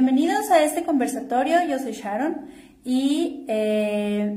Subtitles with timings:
[0.00, 2.46] Bienvenidos a este conversatorio, yo soy Sharon
[2.84, 4.32] y eh,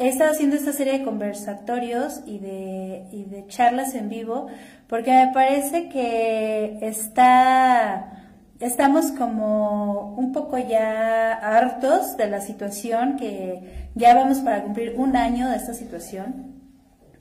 [0.00, 4.48] he estado haciendo esta serie de conversatorios y de, y de charlas en vivo
[4.88, 13.90] porque me parece que está, estamos como un poco ya hartos de la situación, que
[13.94, 16.52] ya vamos para cumplir un año de esta situación,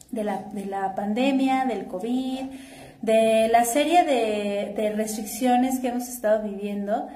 [0.09, 2.47] de la, de la pandemia, del COVID,
[3.01, 7.07] de la serie de, restricciones que hemos estado viviendo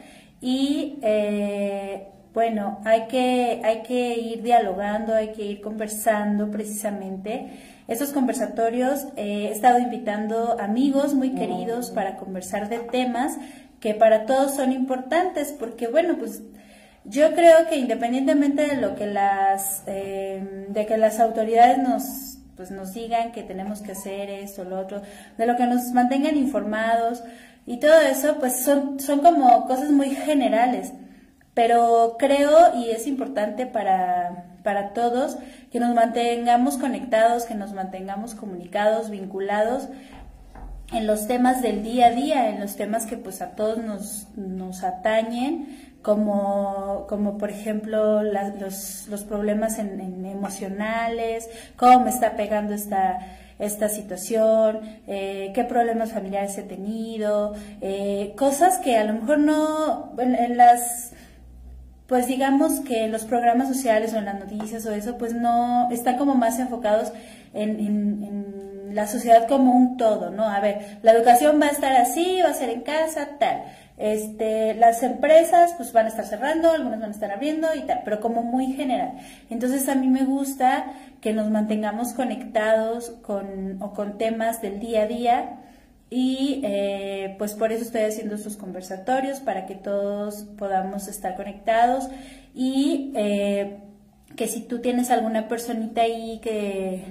[0.42, 7.48] y eh, bueno, hay que, hay que ir dialogando, hay que ir conversando precisamente.
[7.88, 13.38] Estos conversatorios eh, he estado invitando amigos muy queridos para conversar de temas
[13.80, 16.44] que para todos son importantes porque bueno, pues
[17.06, 22.72] yo creo que independientemente de lo que las, eh, de que las autoridades nos pues
[22.72, 25.02] nos digan que tenemos que hacer esto, lo otro,
[25.38, 27.24] de lo que nos mantengan informados
[27.66, 30.92] y todo eso, pues son, son como cosas muy generales.
[31.54, 35.38] Pero creo y es importante para, para todos
[35.72, 39.88] que nos mantengamos conectados, que nos mantengamos comunicados, vinculados
[40.92, 44.28] en los temas del día a día, en los temas que pues a todos nos,
[44.36, 52.74] nos atañen como, como por ejemplo los, los, problemas en, emocionales, cómo me está pegando
[52.74, 53.20] esta,
[53.60, 60.14] esta situación, eh, qué problemas familiares he tenido, eh, cosas que a lo mejor no,
[60.18, 61.12] en, las,
[62.08, 66.18] pues digamos que los programas sociales o en las noticias o eso, pues no, están
[66.18, 67.12] como más enfocados
[67.54, 70.48] en, en la sociedad como un todo, ¿no?
[70.48, 73.64] A ver, la educación va a estar así, va a ser en casa, tal.
[74.00, 78.02] Este, las empresas pues van a estar cerrando, algunas van a estar abriendo y tal,
[78.06, 79.18] pero como muy general.
[79.50, 85.04] Entonces a mí me gusta que nos mantengamos conectados con, o con temas del día
[85.04, 85.60] a día
[86.10, 92.08] y eh, pues por eso estoy haciendo estos conversatorios para que todos podamos estar conectados
[92.56, 93.80] y eh,
[94.38, 97.04] que si tú tienes alguna personita ahí que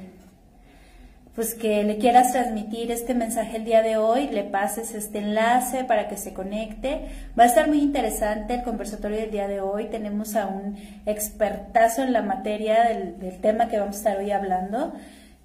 [1.39, 5.85] pues que le quieras transmitir este mensaje el día de hoy, le pases este enlace
[5.85, 7.03] para que se conecte.
[7.39, 9.85] Va a estar muy interesante el conversatorio del día de hoy.
[9.85, 10.77] Tenemos a un
[11.07, 14.95] expertazo en la materia del, tema que vamos a estar hoy hablando,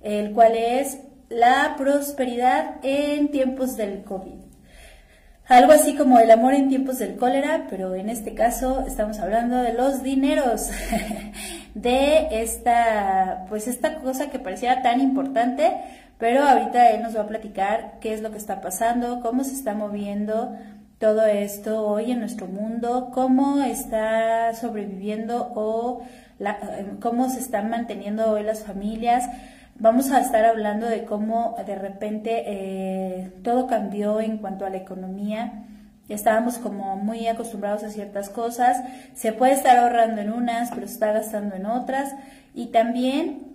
[0.01, 0.97] el cual es
[1.29, 4.41] la prosperidad en tiempos del COVID.
[5.45, 9.61] Algo así como el amor en tiempos del cólera, pero en este caso estamos hablando
[9.61, 10.71] de los dineros.
[11.73, 15.71] de esta, pues esta cosa que parecía tan importante,
[16.17, 19.53] pero ahorita él nos va a platicar qué es lo que está pasando, cómo se
[19.53, 20.55] está moviendo
[20.99, 26.03] todo esto hoy en nuestro mundo, cómo está sobreviviendo o
[27.01, 29.27] cómo se están manteniendo hoy las familias.
[29.75, 34.77] Vamos a estar hablando de cómo de repente eh, todo cambió en cuanto a la
[34.77, 35.65] economía
[36.09, 38.77] estábamos como muy acostumbrados a ciertas cosas,
[39.13, 42.13] se puede estar ahorrando en unas, pero se está gastando en otras,
[42.53, 43.53] y también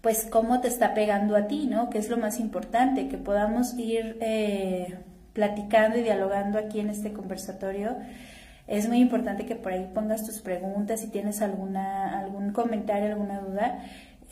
[0.00, 1.88] pues cómo te está pegando a ti, ¿no?
[1.88, 4.98] Que es lo más importante, que podamos ir eh,
[5.32, 7.96] platicando y dialogando aquí en este conversatorio.
[8.66, 13.40] Es muy importante que por ahí pongas tus preguntas, si tienes alguna, algún comentario, alguna
[13.40, 13.78] duda,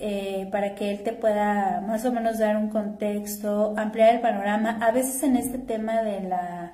[0.01, 4.79] eh, para que él te pueda más o menos dar un contexto, ampliar el panorama.
[4.83, 6.73] A veces en este tema de la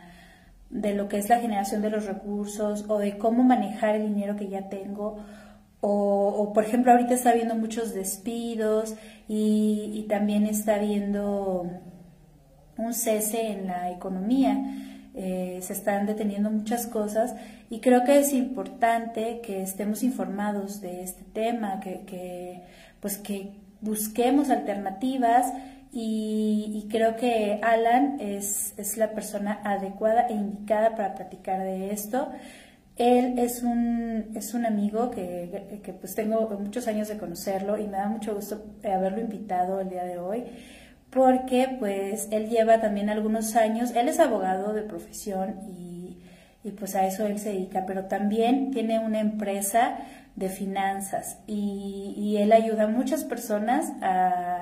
[0.76, 4.36] de lo que es la generación de los recursos o de cómo manejar el dinero
[4.36, 5.18] que ya tengo.
[5.80, 8.96] O, por ejemplo, ahorita está habiendo muchos despidos
[9.28, 11.66] y, también está habiendo
[12.76, 14.56] un cese en la economía.
[15.14, 17.34] Eh, se están deteniendo muchas cosas
[17.70, 22.62] y creo que es importante que estemos informados de este tema, que, que
[23.00, 25.52] pues que busquemos alternativas
[25.92, 32.30] y, creo que Alan es, es, la persona adecuada e indicada para platicar de esto.
[32.96, 37.86] Él es un, es un amigo que, que, pues tengo muchos años de conocerlo y
[37.86, 40.44] me da mucho gusto haberlo invitado el día de hoy
[41.10, 46.18] porque pues él lleva también algunos años, él es abogado de profesión y,
[46.62, 49.98] y pues a eso él se dedica, pero también tiene una empresa
[50.34, 54.55] de finanzas y, y él ayuda a muchas personas a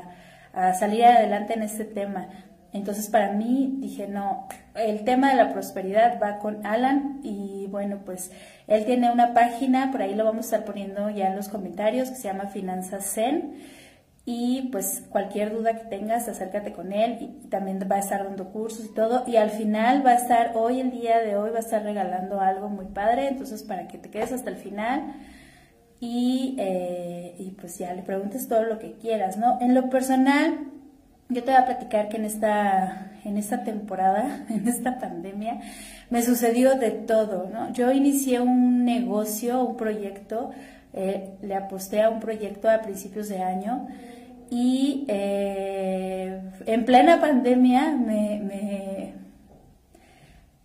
[0.54, 2.28] a salir adelante en este tema.
[2.72, 8.00] Entonces para mí dije, no, el tema de la prosperidad va con Alan y bueno,
[8.04, 8.32] pues
[8.66, 12.10] él tiene una página, por ahí lo vamos a estar poniendo ya en los comentarios,
[12.10, 13.54] que se llama Finanzas Zen.
[14.26, 18.48] Y pues cualquier duda que tengas, acércate con él y también va a estar dando
[18.48, 19.22] cursos y todo.
[19.26, 22.40] Y al final va a estar, hoy, el día de hoy, va a estar regalando
[22.40, 23.28] algo muy padre.
[23.28, 25.14] Entonces para que te quedes hasta el final
[26.04, 29.58] y, eh, y pues ya le preguntes todo lo que quieras, ¿no?
[29.62, 30.58] En lo personal,
[31.30, 35.60] yo te voy a platicar que en esta, en esta temporada, en esta pandemia,
[36.10, 37.72] me sucedió de todo, ¿no?
[37.72, 40.50] Yo inicié un negocio, un proyecto,
[40.92, 43.88] eh, le aposté a un proyecto a principios de año
[44.50, 49.14] y eh, en plena pandemia me,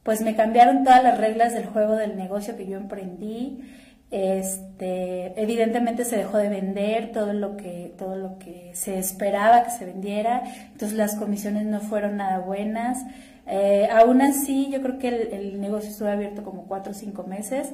[0.03, 3.63] pues me cambiaron todas las reglas del juego del negocio que yo emprendí.
[4.11, 9.69] Este, evidentemente se dejó de vender todo lo que todo lo que se esperaba que
[9.69, 13.05] se vendiera, entonces las comisiones no fueron nada buenas.
[13.45, 17.23] Eh, aún así, yo creo que el, el, negocio estuvo abierto como cuatro o cinco
[17.23, 17.73] meses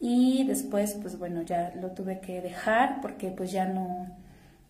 [0.00, 4.08] y después, pues bueno, ya lo tuve que dejar porque pues ya no,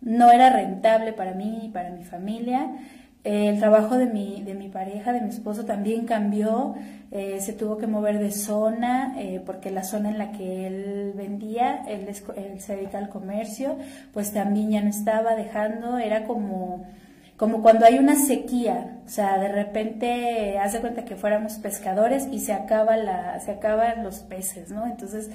[0.00, 2.70] no era rentable para mí y para mi familia.
[3.26, 6.76] El trabajo de mi, de mi pareja, de mi esposo, también cambió.
[7.10, 11.12] Eh, se tuvo que mover de zona eh, porque la zona en la que él
[11.16, 12.06] vendía, él,
[12.60, 13.78] se dedica al comercio,
[14.12, 15.98] pues también ya no estaba dejando.
[15.98, 16.86] Era como,
[17.36, 18.98] como cuando hay una sequía.
[19.04, 24.04] O sea, de repente hace cuenta que fuéramos pescadores y se, acaba la, se acaban
[24.04, 24.86] los peces, ¿no?
[24.86, 25.30] Entonces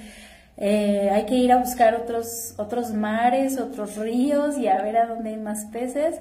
[0.56, 5.06] eh, hay que ir a buscar otros, otros mares, otros ríos y a ver a
[5.06, 6.20] dónde hay más peces.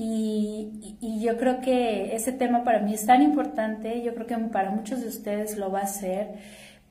[0.00, 4.70] Y, yo creo que ese tema para mí es tan importante, yo creo que para
[4.70, 6.34] muchos de ustedes lo va a ser,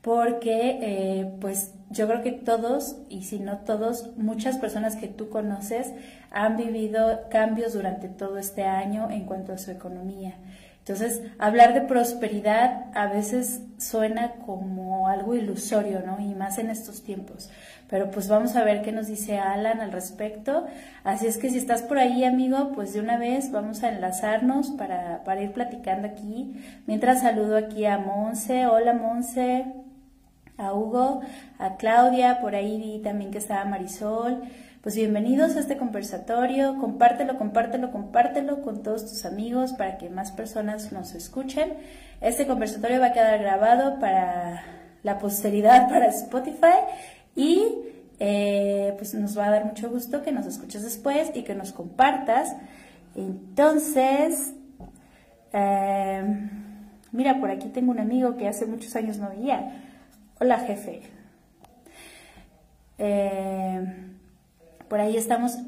[0.02, 5.30] porque eh, pues yo creo que todos, y si no todos, muchas personas que tú
[5.30, 5.94] conoces
[6.30, 10.34] han vivido cambios durante todo este año en cuanto a su economía.
[10.80, 16.20] Entonces, hablar de prosperidad a veces suena como algo ilusorio, ¿no?
[16.20, 17.50] Y más en estos tiempos.
[17.88, 20.66] Pero pues vamos a ver qué nos dice Alan al respecto.
[21.04, 24.70] Así es que si estás por ahí, amigo, pues de una vez vamos a enlazarnos
[24.70, 26.52] para, para ir platicando aquí.
[26.86, 28.66] Mientras saludo aquí a Monse.
[28.66, 29.66] Hola, Monse.
[30.58, 31.20] A Hugo,
[31.60, 34.42] a Claudia, por ahí vi también que estaba Marisol.
[34.82, 40.32] Pues bienvenidos a este conversatorio, compártelo, compártelo, compártelo con todos tus amigos para que más
[40.32, 41.74] personas nos escuchen.
[42.20, 44.64] Este conversatorio va a quedar grabado para
[45.04, 46.78] la posteridad, para Spotify
[47.38, 47.84] y
[48.18, 51.70] eh, pues nos va a dar mucho gusto que nos escuches después y que nos
[51.70, 52.56] compartas.
[53.14, 54.54] Entonces,
[55.52, 56.50] eh,
[57.12, 59.84] mira, por aquí tengo un amigo que hace muchos años no veía.
[60.40, 61.02] Hola, jefe.
[62.98, 63.86] Eh,
[64.88, 65.58] por ahí estamos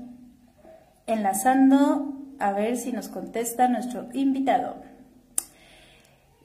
[1.07, 4.90] enlazando a ver si nos contesta nuestro invitado.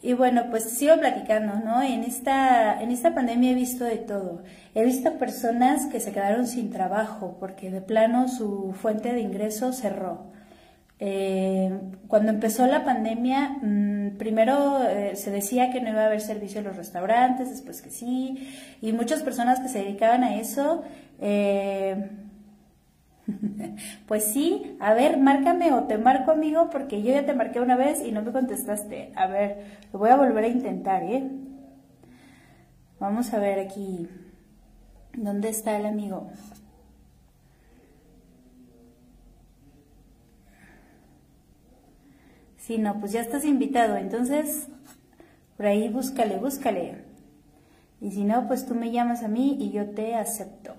[0.05, 1.81] Y bueno, pues sigo platicando, ¿no?
[1.81, 4.43] En esta, en esta pandemia he visto de todo.
[4.75, 9.73] He visto personas que se quedaron sin trabajo porque de plano su fuente de ingreso
[9.73, 10.27] cerró.
[10.99, 11.75] Eh,
[12.07, 16.59] cuando empezó la pandemia, mm, primero eh, se decía que no iba a haber servicio
[16.59, 18.47] en los restaurantes, después que sí,
[18.81, 20.83] y muchas personas que se dedicaban a eso
[21.19, 22.11] eh,
[24.07, 27.75] Pues sí, a ver, márcame o te marco amigo porque yo ya te marqué una
[27.75, 29.11] vez y no me contestaste.
[29.15, 31.23] A ver, lo voy a volver a intentar, ¿eh?
[32.99, 34.07] Vamos a ver aquí.
[35.13, 36.29] ¿Dónde está el amigo?
[42.57, 44.67] Sí, no, pues ya estás invitado, entonces
[45.57, 47.03] por ahí búscale, búscale.
[48.01, 50.75] Y si no, pues tú me llamas a mí y yo te acepto.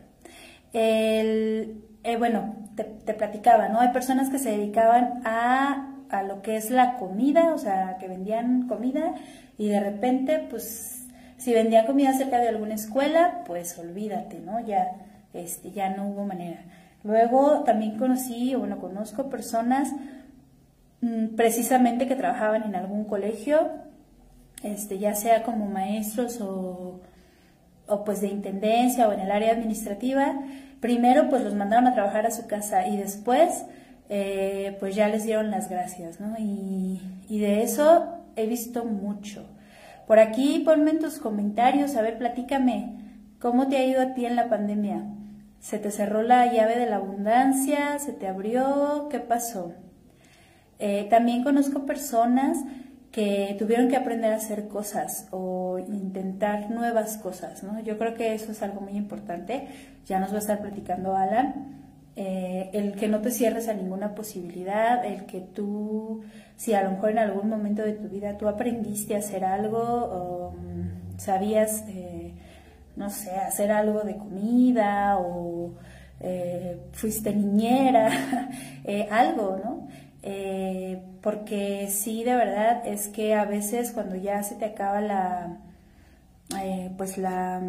[0.72, 3.80] El, eh, bueno, te, platicaba, ¿no?
[3.80, 8.06] Hay personas que se dedicaban a, a lo que es la comida, o sea, que
[8.06, 9.14] vendían comida
[9.58, 14.60] y de repente, pues, si vendían comida cerca de alguna escuela, pues olvídate, ¿no?
[14.60, 14.92] Ya,
[15.34, 16.60] este, ya no hubo manera.
[17.02, 19.92] Luego también conocí, o bueno, conozco personas
[21.00, 23.68] mm, precisamente que trabajaban en algún colegio,
[24.62, 27.00] este, ya sea como maestros o,
[27.88, 30.36] o pues de intendencia o en el área administrativa,
[30.86, 33.64] primero pues los mandaron a trabajar a su casa y después
[34.08, 36.36] eh, pues ya les dieron las gracias, ¿no?
[36.38, 39.44] Y, de eso he visto mucho.
[40.06, 43.00] Por aquí ponme en tus comentarios, a ver, platícame,
[43.40, 45.02] ¿cómo te ha ido a ti en la pandemia?
[45.58, 47.98] ¿Se te cerró la llave de la abundancia?
[47.98, 49.08] ¿Se te abrió?
[49.10, 49.72] ¿Qué pasó?
[50.78, 52.58] Eh, también conozco personas
[53.16, 57.80] que tuvieron que aprender a hacer cosas o intentar nuevas cosas, ¿no?
[57.80, 59.68] Yo creo que eso es algo muy importante.
[60.04, 61.86] Ya nos va a estar platicando Alan.
[62.14, 66.24] Eh, el que no te cierres a ninguna posibilidad, el que tú,
[66.56, 69.78] si a lo mejor en algún momento de tu vida tú aprendiste a hacer algo,
[69.78, 72.34] o, mm, sabías, eh,
[72.96, 75.72] no sé, hacer algo de comida o
[76.20, 78.10] eh, fuiste niñera,
[79.10, 79.88] algo, ¿no?
[80.28, 85.58] Eh, porque sí, de verdad, es que a veces cuando ya se te acaba la,
[86.60, 87.62] eh, pues la,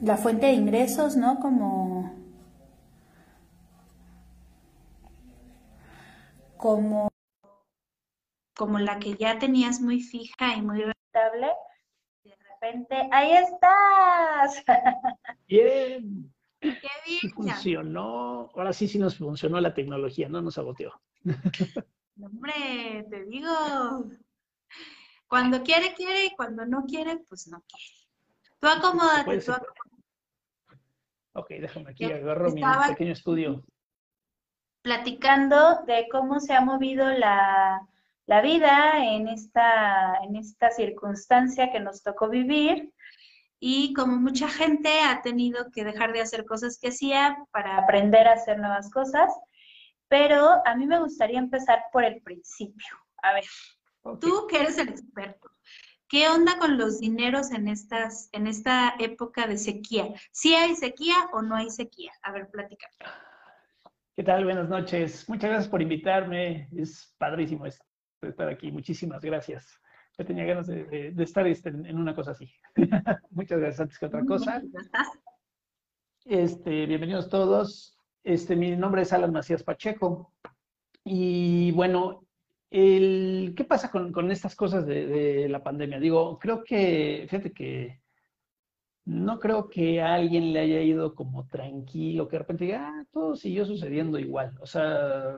[0.00, 1.40] la fuente de ingresos, ¿no?
[1.40, 2.12] Como,
[6.56, 7.08] como,
[8.54, 11.48] como la que ya tenías muy fija y muy rentable,
[12.24, 14.64] de repente, ¡ahí estás!
[15.48, 16.32] Bien.
[16.60, 17.32] ¡Qué bien!
[17.34, 18.50] funcionó.
[18.54, 20.92] Ahora sí, sí nos funcionó la tecnología, no nos saboteó.
[22.20, 23.50] Hombre, te digo,
[25.26, 27.94] cuando quiere, quiere, y cuando no quiere, pues no quiere.
[28.60, 29.84] Tú acomódate, tú acomódate.
[31.32, 33.64] Ok, déjame aquí, agarro mi pequeño estudio.
[34.82, 37.88] Platicando de cómo se ha movido la,
[38.42, 42.92] vida en esta, en esta circunstancia que nos tocó vivir
[43.58, 48.28] y como mucha gente ha tenido que dejar de hacer cosas que hacía para aprender
[48.28, 49.32] a hacer nuevas cosas,
[50.14, 52.86] pero a mí me gustaría empezar por el principio.
[53.20, 53.44] A ver,
[54.20, 55.50] tú que eres el experto,
[56.06, 60.14] ¿Qué onda con los dineros en, estas, en esta época de sequía?
[60.30, 62.12] ¿Sí hay sequía o no hay sequía?
[62.22, 62.86] A ver, platica.
[64.14, 64.44] ¿Qué tal?
[64.44, 65.28] Buenas noches.
[65.28, 66.68] Muchas gracias por invitarme.
[66.76, 68.70] Es padrísimo estar aquí.
[68.70, 69.80] Muchísimas gracias.
[70.16, 72.54] Yo tenía ganas de, estar este, en una cosa así.
[73.30, 74.62] Muchas gracias antes que otra cosa.
[76.24, 77.93] Este, bienvenidos todos.
[78.24, 80.32] Este, mi nombre es Alan Macías Pacheco.
[81.04, 82.24] Y bueno,
[82.70, 86.00] el, ¿Qué pasa con, estas cosas de, la pandemia?
[86.00, 88.00] Digo, creo que, fíjate que
[89.04, 93.06] no creo que a alguien le haya ido como tranquilo, que de repente diga, ah,
[93.12, 94.56] todo siguió sucediendo igual.
[94.60, 95.36] O sea,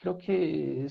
[0.00, 0.86] creo que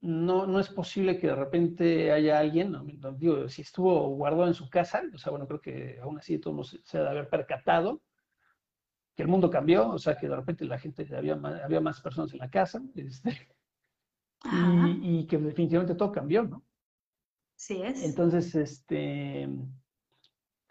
[0.00, 2.76] no, no es posible que de repente haya alguien,
[3.18, 6.62] digo, si estuvo guardado en su casa, o sea, bueno, creo que aún así todo
[6.64, 8.00] se, se debe haber percatado
[9.18, 12.00] que el mundo cambió, o sea, que de repente la gente, había más, había más
[12.00, 13.48] personas en la casa, este,
[15.02, 16.62] y, que definitivamente todo cambió, ¿no?
[17.56, 18.04] Sí es.
[18.04, 19.48] Entonces, este,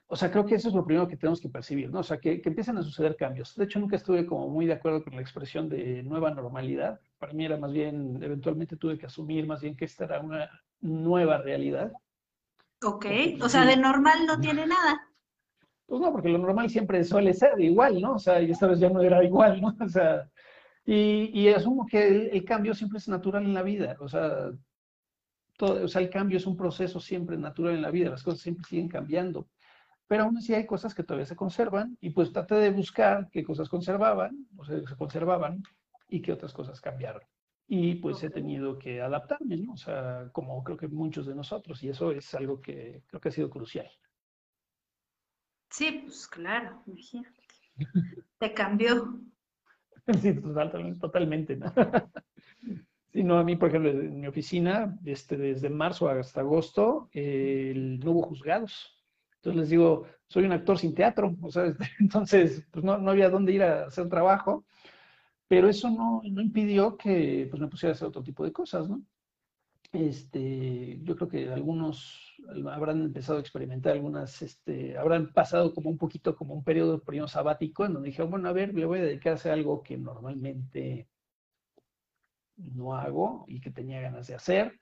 [0.08, 2.00] o sea, creo que eso es lo primero que tenemos que percibir, ¿no?
[2.00, 3.54] O sea, que, que, empiezan a suceder cambios.
[3.54, 7.02] De hecho, nunca estuve como muy de acuerdo con la expresión de nueva normalidad.
[7.18, 10.50] Para mí era más bien, eventualmente tuve que asumir más bien que esta era una
[10.80, 11.92] nueva realidad.
[12.82, 13.08] Ok,
[13.42, 15.07] o sea, de normal no tiene nada.
[15.88, 18.16] Pues no, porque lo normal siempre suele ser igual, ¿no?
[18.16, 19.76] O sea, y esta vez ya no era igual, ¿no?
[19.86, 20.30] O sea,
[20.86, 24.52] y, asumo que el, cambio siempre es natural en la vida, o sea,
[25.58, 28.42] todo, o sea, el cambio es un proceso siempre natural en la vida, las cosas
[28.42, 29.48] siempre siguen cambiando.
[30.08, 33.44] Pero aún así hay cosas que todavía se conservan y pues traté de buscar qué
[33.44, 35.64] cosas conservaban, o sea, se conservaban
[36.10, 37.22] y qué otras cosas cambiaron.
[37.68, 39.74] Y pues he tenido que adaptarme, ¿no?
[39.74, 43.30] O sea, como creo que muchos de nosotros, y eso es algo que creo que
[43.30, 43.90] ha sido crucial.
[45.70, 47.42] Sí, pues claro, imagínate.
[48.40, 49.20] Te cambió.
[50.22, 50.34] Sí,
[51.00, 51.56] totalmente.
[51.56, 51.72] ¿no?
[53.14, 58.12] Sí, no, a mí, por ejemplo, en mi oficina, este, desde marzo hasta agosto, no
[58.12, 58.96] hubo juzgados.
[59.38, 63.30] Entonces les digo, soy un actor sin teatro, o sea, entonces pues no, no había
[63.30, 64.66] dónde ir a hacer trabajo,
[65.48, 68.90] pero eso no, no impidió que pues, me pusiera a hacer otro tipo de cosas,
[68.90, 69.02] ¿no?
[69.94, 72.36] Este, yo creo que algunos
[72.72, 77.28] habrán empezado a experimentar algunas, este, habrán pasado como un poquito como un periodo primero
[77.28, 79.98] sabático en donde dijeron, bueno, a ver, le voy a dedicar a hacer algo que
[79.98, 81.08] normalmente
[82.58, 84.80] no hago y que tenía ganas de hacer.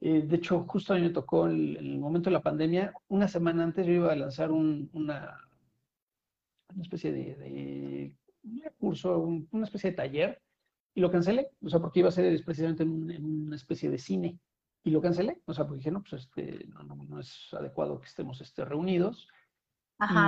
[0.00, 3.28] Eh, de hecho, justo a mí me tocó en el, momento de la pandemia, una
[3.28, 5.38] semana antes yo iba a lanzar un, una,
[6.74, 8.12] una especie de,
[8.78, 9.18] curso,
[9.50, 10.42] una especie de taller
[10.94, 14.38] y lo cancelé, o sea, porque iba a ser precisamente en, una especie de cine
[14.86, 18.06] y lo cancelé, o sea, porque dije, no, pues este, no, no, es adecuado que
[18.06, 19.26] estemos este, reunidos.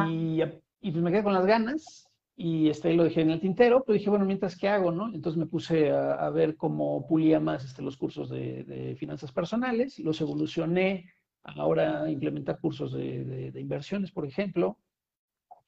[0.08, 0.42] Y,
[0.80, 3.96] y, pues me quedé con las ganas y este, lo dejé en el tintero, pero
[3.96, 4.90] dije, bueno, mientras, ¿qué hago?
[4.90, 5.14] No?
[5.14, 10.00] Entonces me puse a, ver cómo pulía más este, los cursos de, de, finanzas personales,
[10.00, 11.08] los evolucioné,
[11.44, 14.76] ahora implementar cursos de, de inversiones, por ejemplo.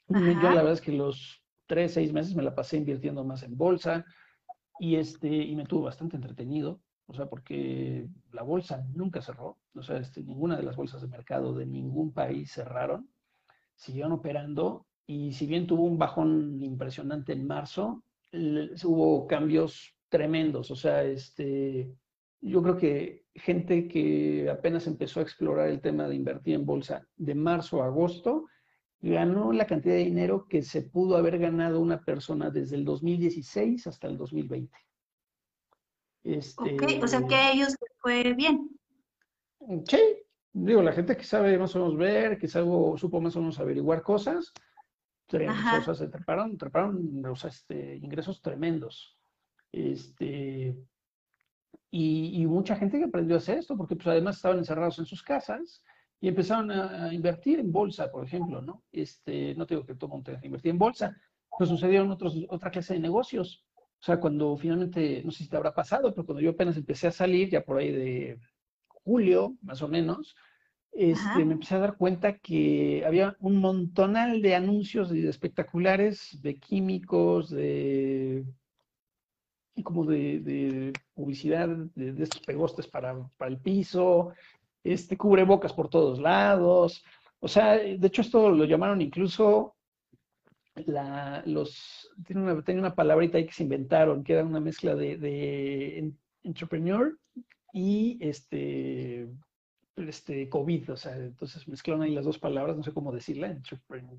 [0.09, 3.57] Yo la verdad es que los tres, seis meses me la pasé invirtiendo más en
[3.57, 4.05] bolsa,
[4.81, 9.83] y, este, y me tuvo bastante entretenido, o sea, porque la bolsa nunca cerró, o
[9.83, 13.11] sea, este, ninguna de las bolsas de mercado de ningún país cerraron,
[13.75, 20.77] siguieron operando y si bien tuvo un bajón impresionante en marzo, hubo cambios tremendos, o
[20.77, 21.93] sea, este,
[22.41, 27.09] yo creo que gente que apenas empezó a explorar el tema de invertir en bolsa
[27.17, 28.47] de marzo a agosto,
[29.01, 33.89] ganó la cantidad de dinero que se pudo haber ganado una persona desde el 2016
[33.89, 34.79] hasta el 2020.
[36.23, 38.69] Este, ok, o sea que a ellos fue bien.
[39.87, 40.01] Sí,
[40.53, 43.59] digo, la gente que sabe más o menos ver, que sabe, supo más o menos
[43.59, 44.53] averiguar cosas,
[45.33, 49.17] o sea, se treparon, treparon o sea, este, ingresos tremendos.
[49.73, 50.77] Este,
[51.91, 55.07] y, y, mucha gente que aprendió a hacer esto, porque pues además estaban encerrados en
[55.07, 55.85] sus casas,
[56.21, 58.83] y empezaron a, invertir en bolsa, por ejemplo, ¿no?
[58.93, 61.17] Este, no tengo que todo invertir en bolsa,
[61.57, 63.65] pues sucedieron otros, otra clase de negocios.
[64.01, 67.09] O sea, cuando finalmente, no sé si te habrá pasado, pero cuando yo apenas empecé
[67.09, 68.39] a salir, ya por ahí de
[68.89, 70.35] julio, más o menos,
[70.93, 76.59] este, me empecé a dar cuenta que había un montonal de anuncios de, espectaculares de
[76.59, 78.45] químicos, de
[79.85, 84.33] como de, publicidad de, estos pegostes para, para, el piso,
[84.83, 87.05] este cubrebocas por todos lados.
[87.39, 89.77] O sea, de hecho esto lo llamaron incluso
[90.87, 94.95] la, los, tiene una, tiene una palabrita ahí que se inventaron, que era una mezcla
[94.95, 97.19] de, de entrepreneur
[97.73, 99.29] y este,
[99.97, 104.19] este COVID, o sea, entonces mezclaron ahí las dos palabras, no sé cómo decirla, entrepreneur,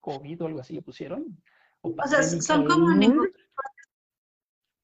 [0.00, 1.42] COVID o algo así le pusieron.
[1.82, 3.34] O, sea, son como negocios,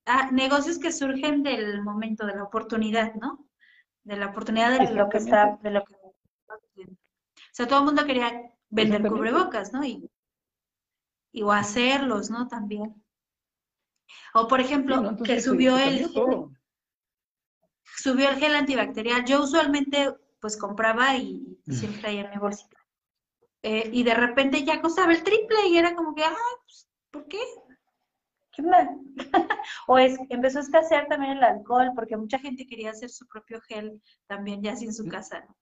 [0.06, 3.46] ah, negocios que surgen del momento, de la oportunidad, ¿no?
[4.02, 5.94] De la oportunidad de lo que está, de lo que...
[5.94, 9.84] O sea, todo el mundo quería vender cubrebocas, ¿no?
[9.84, 10.10] Y
[11.38, 12.48] y o hacerlos, ¿no?
[12.48, 13.00] También.
[14.34, 16.48] O por ejemplo, que subió el gel,
[17.96, 19.24] subió el gel antibacterial.
[19.24, 21.72] Yo usualmente pues compraba y, mm.
[21.72, 22.76] siempre traía en mi bolsita.
[23.62, 27.28] Eh, y de repente ya costaba el triple y era como que, ah, pues, ¿por
[27.28, 27.40] qué?
[28.52, 28.88] ¿Qué mal?
[29.86, 33.60] o es, empezó a escasear también el alcohol porque mucha gente quería hacer su propio
[33.60, 35.56] gel también ya así en su casa, ¿no?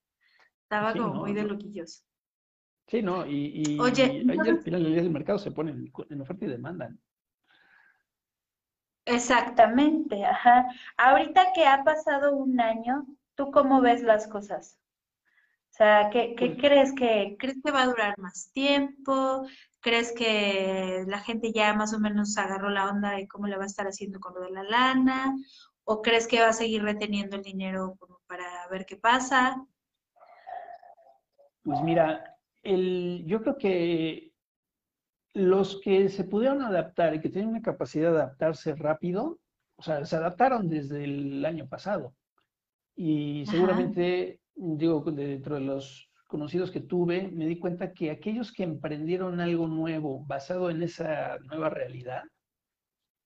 [0.62, 2.02] Estaba como muy de loquillos.
[2.88, 3.26] Sí, ¿no?
[3.26, 6.48] Y, y, Oye, ahí al final del día del mercado se pone en oferta y
[6.48, 6.90] demanda.
[9.06, 10.66] Exactamente, ajá.
[10.96, 14.80] Ahorita que ha pasado un año, ¿tú cómo ves las cosas?
[15.70, 19.46] O sea, ¿qué, qué pues crees que crees que va a durar más tiempo?
[19.80, 23.64] ¿Crees que la gente ya más o menos agarró la onda de cómo le va
[23.64, 25.36] a estar haciendo con lo de la lana?
[25.84, 29.64] ¿O crees que va a seguir reteniendo el dinero como para ver qué pasa?
[31.62, 32.35] Pues mira,
[33.26, 34.32] yo creo que
[35.34, 39.38] los que se pudieron adaptar y que tienen una capacidad de adaptarse rápido,
[39.76, 42.14] o sea, se adaptaron desde el año pasado.
[42.96, 48.62] Y seguramente, digo, dentro de los conocidos que tuve, me di cuenta que aquellos que
[48.62, 52.24] emprendieron algo nuevo basado en esa nueva realidad,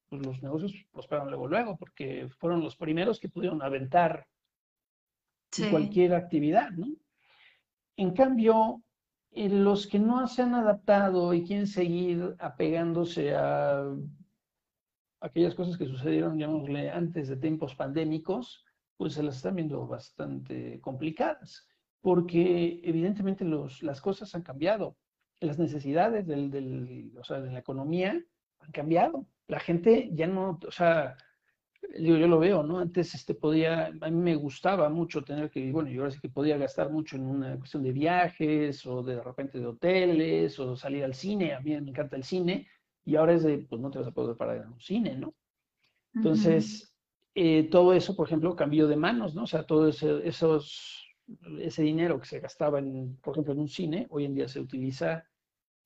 [0.09, 4.27] pues los negocios prosperaron luego, luego, porque fueron los primeros que pudieron aventar
[5.71, 6.89] cualquier actividad, ¿no?
[7.97, 8.83] En cambio,
[9.33, 13.85] los que no se han adaptado y quieren seguir apegándose a
[15.21, 18.65] aquellas cosas que sucedieron, llamémosle, antes de tiempos pandémicos,
[18.97, 21.67] pues se las están viendo bastante complicadas,
[22.01, 24.97] porque evidentemente las cosas han cambiado,
[25.41, 28.21] las necesidades del, del, o sea, de la economía
[28.59, 29.27] han cambiado.
[29.47, 31.17] La gente ya no, o sea,
[31.99, 32.79] digo, yo lo veo, ¿no?
[32.79, 36.29] Antes este, podía, a mí me gustaba mucho tener que, bueno, yo ahora sí que
[36.29, 41.05] podía gastar mucho en una cuestión de viajes o de, repente de hoteles o salir
[41.05, 42.69] al cine, a mí me encanta el cine,
[43.05, 45.35] y ahora es de, pues no te vas a poder parar en un cine, ¿no?
[46.15, 46.95] Entonces,
[47.35, 49.45] eh, todo eso, por ejemplo, cambió de manos, ¿no?
[49.45, 51.07] O sea, todo ese, esos,
[51.61, 54.61] ese dinero que se gastaba, en, por ejemplo, en un cine, hoy en día se
[54.61, 55.25] utiliza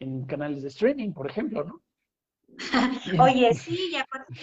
[0.01, 1.83] en canales de streaming, por ejemplo, ¿no?
[3.21, 4.35] Oye, sí, y aparte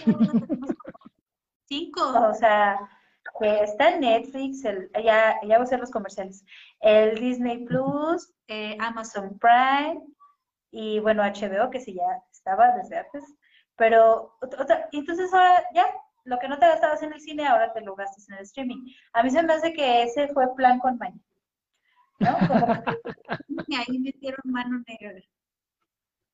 [1.71, 2.77] Cinco, o sea,
[3.39, 6.43] que está en Netflix, el, ya, ya voy a hacer los comerciales,
[6.81, 10.01] el Disney Plus, eh, Amazon Prime
[10.71, 13.23] y bueno, HBO, que sí ya estaba desde antes,
[13.77, 14.37] pero
[14.91, 15.85] entonces ahora ya,
[16.25, 18.93] lo que no te gastabas en el cine, ahora te lo gastas en el streaming.
[19.13, 21.21] A mí se me hace que ese fue plan con maña,
[22.19, 22.37] ¿no?
[22.49, 22.97] Como que
[23.77, 25.21] ahí metieron mano negra.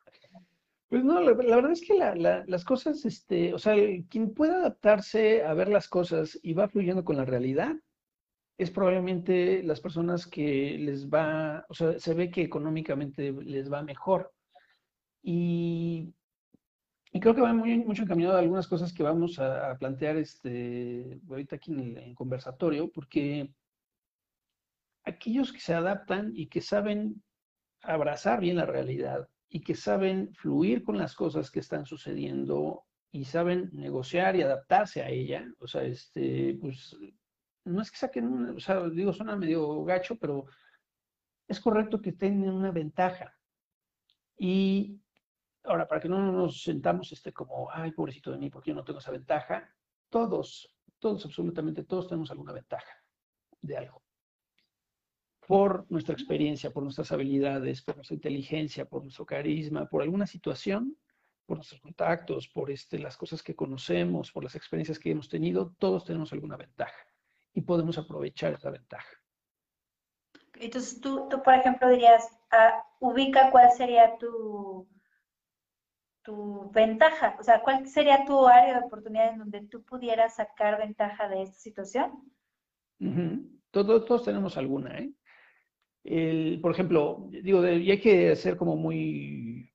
[0.89, 3.75] Pues no, la, verdad es que las cosas, este, o sea,
[4.09, 7.75] quien pueda adaptarse a ver las cosas y va fluyendo con la realidad,
[8.59, 13.83] es probablemente las personas que les va, o sea, se ve que económicamente les va
[13.83, 14.33] mejor.
[15.23, 16.15] Y,
[17.21, 21.57] creo que va muy, mucho encaminado a algunas cosas que vamos a, plantear este, ahorita
[21.57, 23.51] aquí en el conversatorio, porque
[25.05, 27.23] aquellos que se adaptan y que saben
[27.83, 33.25] abrazar bien la realidad, y que saben fluir con las cosas que están sucediendo y
[33.25, 35.47] saben negociar y adaptarse a ella.
[35.59, 36.97] O sea, este, pues,
[37.65, 40.47] no es que saquen, o sea, digo, suena medio gacho, pero
[41.49, 43.33] es correcto que tengan una ventaja.
[44.39, 45.01] Y
[45.65, 48.85] ahora, para que no nos sentamos este, como, ay, pobrecito de mí, porque yo no
[48.85, 49.75] tengo esa ventaja,
[50.11, 52.93] todos, todos, absolutamente todos tenemos alguna ventaja
[53.61, 54.06] de algo
[55.47, 60.97] por nuestra experiencia, por nuestras habilidades, por nuestra inteligencia, por nuestro carisma, por alguna situación,
[61.47, 65.75] por nuestros contactos, por este, las cosas que conocemos, por las experiencias que hemos tenido,
[65.79, 67.07] todos tenemos alguna ventaja
[67.55, 69.09] y podemos aprovechar esa ventaja.
[70.55, 74.89] Entonces tú, tú por ejemplo, dirías, ah, ubica cuál sería tu,
[76.23, 77.37] tu ventaja?
[77.39, 81.43] O sea, ¿cuál sería tu área de oportunidad en donde tú pudieras sacar ventaja de
[81.43, 82.33] esta situación?
[83.71, 85.13] todos, todos, tenemos alguna, ¿eh?
[86.63, 89.73] Por ejemplo, digo, hay que ser como muy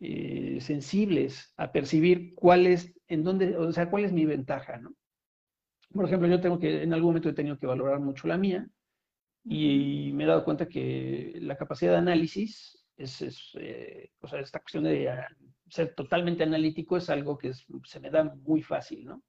[0.00, 4.80] eh, sensibles a percibir cuál es, en dónde, o sea, cuál es mi ventaja.
[5.92, 8.68] Por ejemplo, yo tengo que, en algún momento he tenido que valorar mucho la mía
[9.44, 14.40] y me he dado cuenta que la capacidad de análisis es, es eh, o sea,
[14.40, 15.26] esta cuestión de ah,
[15.68, 17.52] ser totalmente analítico es algo que
[17.84, 19.22] se me da muy fácil, ¿no?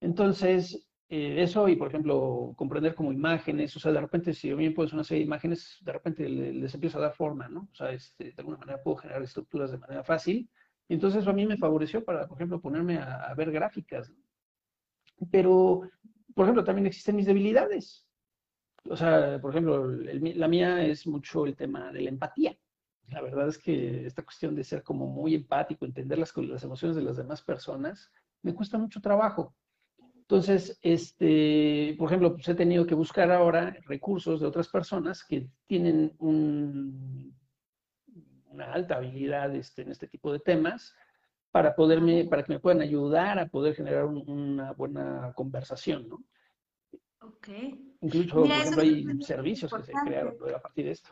[0.00, 4.56] Entonces, eh, eso y, por ejemplo, comprender como imágenes, o sea, de repente, si yo
[4.56, 7.68] bien puedo una serie de imágenes, de repente les, empiezo a dar forma, ¿no?
[7.72, 10.48] O sea, este, de alguna manera puedo generar estructuras de manera fácil.
[10.88, 14.12] Entonces eso a mí me favoreció para, por ejemplo, ponerme a, ver gráficas.
[15.32, 15.82] Pero,
[16.32, 18.06] por ejemplo, también existen mis debilidades.
[18.84, 22.56] O sea, por ejemplo, la mía es mucho el tema de la empatía.
[23.08, 26.96] La verdad es que esta cuestión de ser como muy empático, entender las, las emociones
[26.96, 29.56] de las demás personas, me cuesta mucho trabajo.
[30.30, 35.48] Entonces, este, por ejemplo, pues he tenido que buscar ahora recursos de otras personas que
[35.66, 37.34] tienen una
[38.72, 40.94] alta habilidad este, en este tipo de temas
[41.50, 46.22] para poderme, para que me puedan ayudar a poder generar una buena conversación, ¿no?
[47.22, 47.48] Ok.
[48.00, 51.10] Incluso, por ejemplo, hay servicios que se crearon a partir de esto.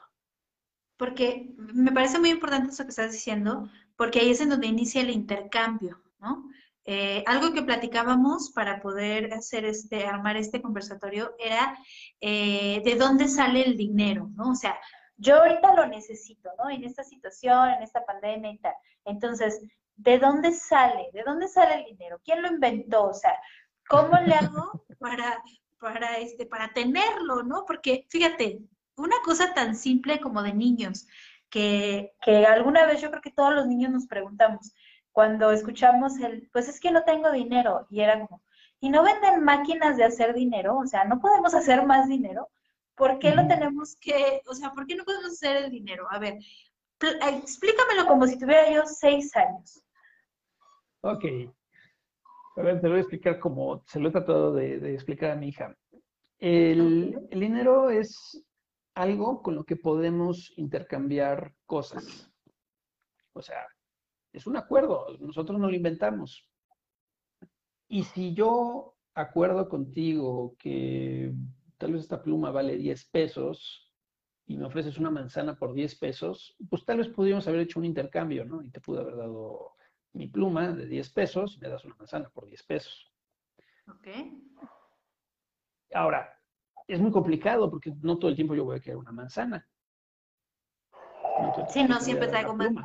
[0.97, 5.03] Porque me parece muy importante eso que estás diciendo, porque ahí es en donde inicia
[5.03, 6.48] el intercambio, ¿no?
[6.91, 11.79] Eh, algo que platicábamos para poder hacer este, armar este conversatorio era
[12.19, 14.53] eh, de dónde sale el dinero, ¿no?
[14.53, 14.81] O sea,
[15.19, 16.71] yo ahorita lo necesito, ¿no?
[16.71, 18.73] En esta situación, en esta pandemia y tal.
[19.05, 19.61] Entonces,
[19.97, 21.11] ¿de dónde sale?
[21.13, 22.23] ¿De dónde sale el dinero?
[22.25, 23.09] ¿Quién lo inventó?
[23.09, 23.39] O sea,
[23.87, 25.43] ¿cómo le hago para,
[25.79, 27.67] para, este, para tenerlo, ¿no?
[27.67, 28.61] Porque, fíjate,
[28.97, 31.07] una cosa tan simple como de niños,
[31.51, 34.73] que, que alguna vez yo creo que todos los niños nos preguntamos,
[35.13, 38.43] cuando escuchamos el, pues es que no tengo dinero, y era como,
[38.81, 40.79] ¿y no venden máquinas de hacer dinero?
[40.79, 42.49] O sea, ¿no podemos hacer más dinero?
[42.95, 46.07] ¿Por qué lo tenemos que, o sea, por qué no podemos hacer el dinero?
[46.11, 46.39] A ver,
[47.01, 49.85] explícamelo como si tuviera yo seis años.
[51.03, 51.25] Ok.
[52.57, 55.37] A ver, te lo voy a explicar como se lo he tratado de, explicar a
[55.37, 55.77] mi hija.
[56.41, 58.45] El, el, dinero es
[58.95, 62.33] algo con lo que podemos intercambiar cosas.
[63.33, 63.65] O sea,
[64.33, 66.49] es un acuerdo, nosotros no lo inventamos.
[67.89, 71.33] Y si yo acuerdo contigo que
[71.79, 73.93] tal vez esta pluma vale 10 pesos
[74.47, 77.87] y me ofreces una manzana por 10 pesos, pues tal vez pudimos haber hecho un
[77.87, 78.63] intercambio, ¿no?
[78.63, 79.75] Y te pude haber dado
[80.13, 83.13] mi pluma de 10 pesos y me das una manzana por 10 pesos.
[83.89, 84.09] Ok.
[85.95, 86.35] Ahora,
[86.87, 89.67] es muy complicado porque no todo el tiempo yo voy a querer una manzana.
[91.69, 92.85] sí, no siempre traigo manzana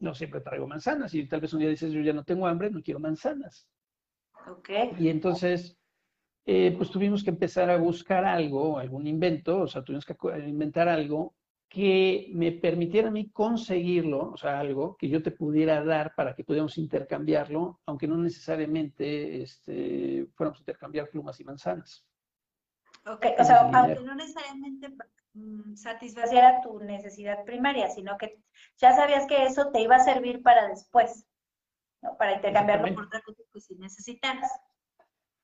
[0.00, 2.70] no siempre traigo manzanas y tal vez un día dices, yo ya no tengo hambre,
[2.70, 3.68] no quiero manzanas.
[4.46, 4.70] Ok.
[4.98, 5.76] Y entonces,
[6.46, 10.88] eh, pues tuvimos que empezar a buscar algo, algún invento, o sea, tuvimos que inventar
[10.88, 11.34] algo
[11.68, 16.34] que me permitiera a mí conseguirlo, o sea, algo que yo te pudiera dar para
[16.34, 22.06] que pudiéramos intercambiarlo, aunque no necesariamente este, fuéramos a intercambiar plumas y manzanas.
[23.06, 24.88] Ok, o sea, aunque no necesariamente
[25.38, 28.40] Mm, satisfaciera tu necesidad primaria, sino que
[28.76, 31.26] ya sabías que eso te iba a servir para después,
[32.02, 32.16] ¿no?
[32.16, 34.50] para intercambiarlo por otra cosa que si necesitaras.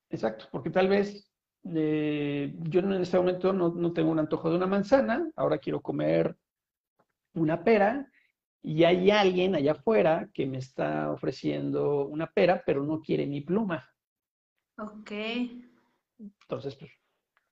[0.09, 1.31] Exacto, porque tal vez
[1.73, 5.81] eh, yo en este momento no, no, tengo un antojo de una manzana, ahora quiero
[5.81, 6.35] comer
[7.33, 8.11] una pera
[8.61, 13.41] y hay alguien allá afuera que me está ofreciendo una pera, pero no quiere mi
[13.41, 13.87] pluma.
[14.77, 15.11] Ok.
[16.19, 16.91] Entonces, pues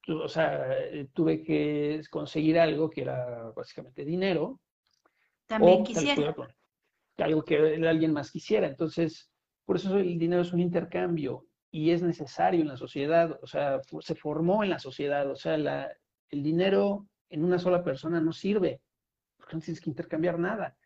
[0.07, 4.59] o sea, eh, tuve que conseguir algo que era básicamente dinero.
[5.45, 6.35] También quisiera.
[7.17, 8.67] algo que alguien más quisiera.
[8.67, 9.29] Entonces,
[9.65, 13.81] por eso el dinero es un intercambio y es necesario en la sociedad, o sea,
[14.01, 15.91] se formó en la sociedad, o sea, la,
[16.29, 18.81] el dinero en una sola persona no sirve,
[19.37, 20.77] porque no tienes que intercambiar nada.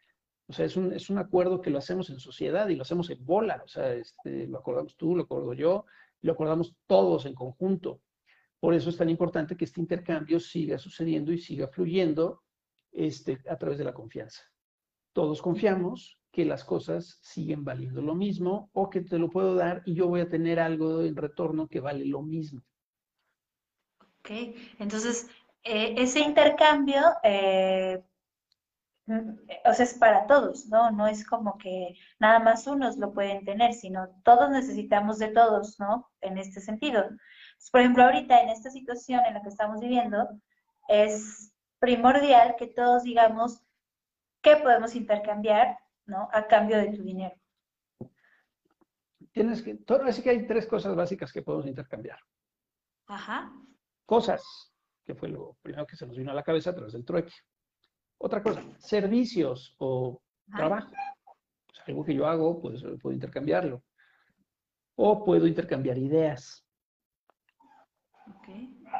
[0.48, 3.10] O sea, es un, es un acuerdo que lo hacemos en sociedad y lo hacemos
[3.10, 5.86] en bola, o sea, este, lo acordamos tú, lo acuerdo yo,
[6.22, 8.00] lo acordamos todos en conjunto.
[8.60, 12.44] Por eso es tan importante que este intercambio siga sucediendo y siga fluyendo
[12.92, 14.44] este, a través de la confianza.
[15.14, 19.82] Todos confiamos que las cosas siguen valiendo lo mismo o que te lo puedo dar
[19.86, 22.62] y yo voy a tener algo en retorno que vale lo mismo.
[24.20, 24.30] Ok,
[24.80, 25.28] entonces
[25.64, 28.04] eh, ese intercambio, eh,
[29.08, 30.92] o sea, es para todos, ¿no?
[30.92, 35.80] No es como que nada más unos lo pueden tener, sino todos necesitamos de todos,
[35.80, 36.10] ¿no?
[36.22, 37.04] En este sentido.
[37.72, 40.28] Por ejemplo, ahorita en esta situación en la que estamos viviendo,
[40.88, 43.62] es primordial que todos digamos
[44.42, 46.30] qué podemos intercambiar ¿no?
[46.32, 47.36] A cambio de tu dinero.
[49.32, 52.20] Tienes que, así que hay tres cosas básicas que podemos intercambiar.
[53.08, 53.54] Ajá.
[54.06, 54.74] Cosas,
[55.06, 57.34] que fue lo primero que se nos vino a la cabeza a través del trueque.
[58.18, 60.20] Otra cosa, servicios o
[60.56, 60.92] trabajo.
[61.86, 63.84] algo que yo hago, pues puedo intercambiarlo.
[64.96, 66.66] O puedo intercambiar ideas.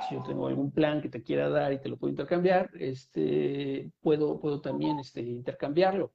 [0.08, 3.92] Si yo tengo algún plan que te quiera dar y te lo puedo intercambiar, este,
[4.02, 6.14] puedo, puedo también este, intercambiarlo.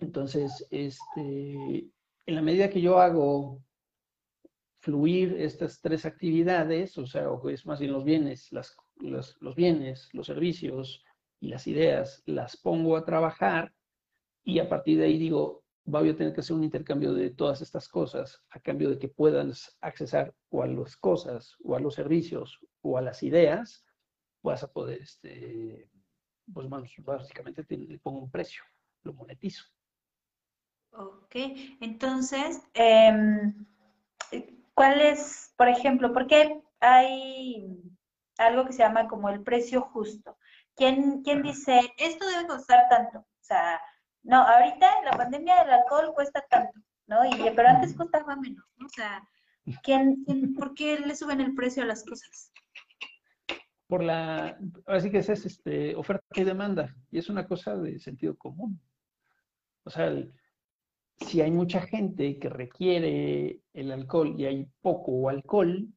[0.00, 1.90] Entonces, este,
[2.26, 3.62] en la medida que yo hago
[4.80, 10.08] fluir estas tres actividades, o sea, o es más bien los bienes, las, los bienes,
[10.12, 11.04] los servicios
[11.40, 13.72] y las ideas, las pongo a trabajar
[14.44, 17.62] y a partir de ahí digo, voy a tener que hacer un intercambio de todas
[17.62, 21.94] estas cosas a cambio de que puedan accesar o a las cosas o a los
[21.94, 23.84] servicios o a las ideas,
[24.42, 25.90] vas a poder, este,
[26.52, 28.62] pues básicamente le pongo un precio,
[29.02, 29.64] lo monetizo.
[30.92, 31.36] Ok,
[31.80, 33.66] entonces, em,
[34.74, 37.82] ¿cuál es, por ejemplo, por qué hay
[38.36, 40.36] algo que se llama como el precio justo?
[40.76, 43.20] ¿Quién, quién dice, esto debe costar tanto?
[43.20, 43.80] O sea,
[44.22, 47.24] no, ahorita la pandemia del alcohol cuesta tanto, ¿no?
[47.24, 48.86] Y, pero antes costaba menos, ¿no?
[48.86, 49.22] O sea,
[49.82, 50.24] ¿quién,
[50.56, 52.52] por qué le suben el precio a las cosas?
[53.86, 58.36] Por la, así que es este, oferta y demanda, y es una cosa de sentido
[58.36, 58.80] común.
[59.84, 60.12] O sea,
[61.20, 65.88] si hay mucha gente que requiere el alcohol y hay poco alcohol,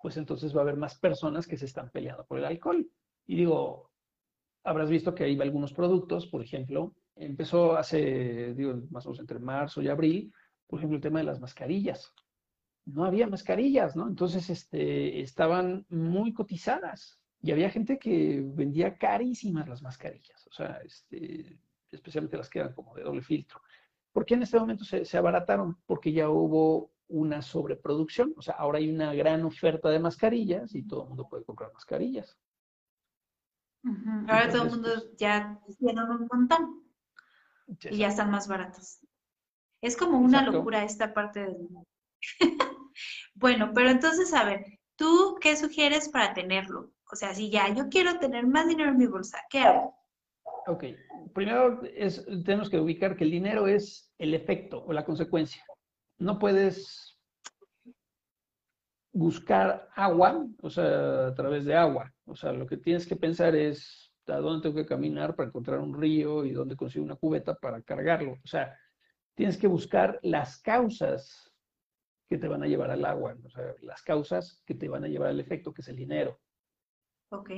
[0.00, 2.88] pues entonces va a haber más personas que se están peleando por el alcohol.
[3.26, 3.90] Y digo,
[4.64, 9.38] habrás visto que hay algunos productos, por ejemplo, empezó hace, digo, más o menos entre
[9.38, 10.32] marzo y abril,
[10.66, 12.12] por ejemplo, el tema de las mascarillas.
[12.84, 14.08] No había mascarillas, ¿no?
[14.08, 20.80] Entonces, este, estaban muy cotizadas y había gente que vendía carísimas las mascarillas, o sea,
[20.84, 23.60] este, especialmente las que eran como de doble filtro.
[24.12, 25.76] ¿Por qué en este momento se, se abarataron?
[25.86, 30.82] Porque ya hubo una sobreproducción, o sea, ahora hay una gran oferta de mascarillas y
[30.82, 32.38] todo el mundo puede comprar mascarillas.
[34.28, 36.87] Ahora todo el mundo pues ya hicieron un montón
[37.90, 39.00] y ya están más baratos.
[39.80, 41.86] Es como una locura esta parte del mundo.
[43.34, 44.64] bueno, pero entonces, a ver,
[44.96, 46.92] ¿tú qué sugieres para tenerlo?
[47.10, 49.94] O sea, si ya yo quiero tener más dinero en mi bolsa, ¿qué hago?
[50.66, 50.84] Ok,
[51.32, 55.64] primero es, tenemos que ubicar que el dinero es el efecto o la consecuencia.
[56.18, 57.16] No puedes
[59.12, 62.12] buscar agua, o sea, a través de agua.
[62.26, 65.80] O sea, lo que tienes que pensar es a dónde tengo que caminar para encontrar
[65.80, 68.32] un río y dónde consigo una cubeta para cargarlo.
[68.44, 68.78] O sea,
[69.34, 71.52] tienes que buscar las causas
[72.28, 75.08] que te van a llevar al agua, o sea, las causas que te van a
[75.08, 76.38] llevar al efecto, que es el dinero.
[77.30, 77.50] Ok.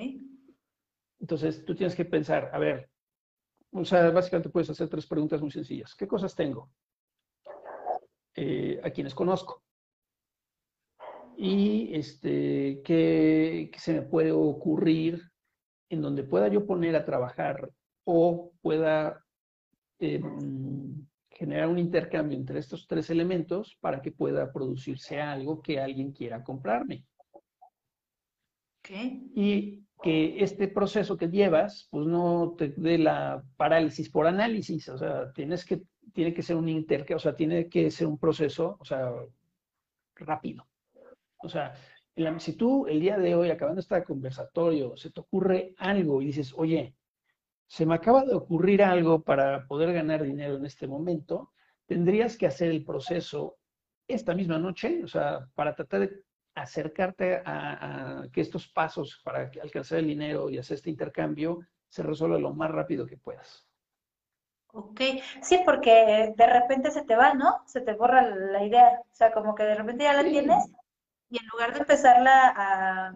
[1.19, 2.91] Entonces, tú tienes que pensar, a ver,
[3.73, 5.95] o sea, básicamente puedes hacer tres preguntas muy sencillas.
[5.95, 6.71] ¿Qué cosas tengo?
[8.35, 9.63] Eh, ¿A quienes conozco?
[11.37, 15.30] Y este, ¿qué, ¿qué, se me puede ocurrir
[15.91, 17.69] en donde pueda yo poner a trabajar
[18.05, 19.23] o pueda
[19.99, 26.13] em, generar un intercambio entre estos tres elementos para que pueda producirse algo que alguien
[26.13, 27.05] quiera comprarme.
[29.35, 34.97] Y que este proceso que llevas, pues no te dé la parálisis por análisis, o
[34.97, 38.77] sea, tienes que, tiene que ser un intercambio, o sea, tiene que ser un proceso,
[38.81, 39.13] o sea,
[40.17, 40.67] rápido.
[41.39, 41.75] O sea,
[42.39, 46.53] si tú el día de hoy, acabando este conversatorio, se te ocurre algo y dices,
[46.57, 46.95] oye,
[47.67, 51.53] se me acaba de ocurrir algo para poder ganar dinero en este momento,
[51.87, 53.59] tendrías que hacer el proceso
[54.09, 59.99] esta misma noche, o sea, para tratar de acercarte a, que estos pasos para alcanzar
[59.99, 63.67] el dinero y hacer este intercambio se resuelva lo más rápido que puedas.
[64.73, 65.01] Ok,
[65.43, 67.63] sí, porque de repente se te va, ¿no?
[67.67, 70.71] Se te borra la idea, o sea, como que de repente ya la tienes
[71.31, 73.15] y en lugar de empezarla a,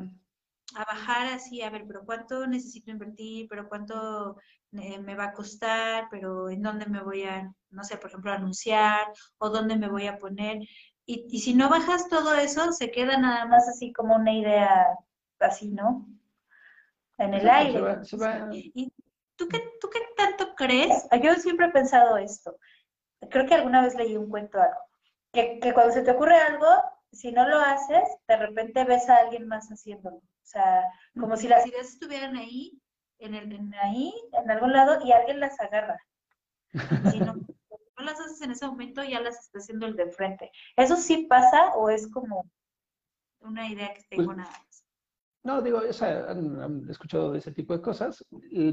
[0.86, 4.38] bajar así, a ver, pero cuánto necesito invertir, pero cuánto
[4.72, 8.32] eh, me va a costar, pero en dónde me voy a, no sé, por ejemplo,
[8.32, 9.06] anunciar
[9.38, 10.58] o dónde me voy a poner.
[11.06, 14.86] Y, y si no bajas todo eso, se queda nada más así como una idea
[15.38, 16.06] así, ¿no?
[17.18, 18.00] En el aire.
[18.52, 18.92] ¿Y
[19.36, 21.06] tú qué, tú qué tanto crees?
[21.22, 22.58] Yo siempre he pensado esto.
[23.30, 24.80] Creo que alguna vez leí un cuento algo.
[25.32, 26.66] Que, que cuando se te ocurre algo,
[27.14, 30.16] si no lo haces, de repente ves a alguien más haciéndolo.
[30.16, 30.82] O sea,
[31.18, 32.78] como si las ideas estuvieran ahí,
[33.18, 35.98] en, el, en ahí, en algún lado, y alguien las agarra.
[37.16, 40.50] Si no, no las haces en ese momento, ya las está haciendo el de frente.
[40.76, 42.50] ¿Eso sí pasa o es como
[43.40, 44.84] una idea que tengo pues, nada más?
[45.44, 48.24] No, digo, o sea, han, escuchado de ese tipo de cosas,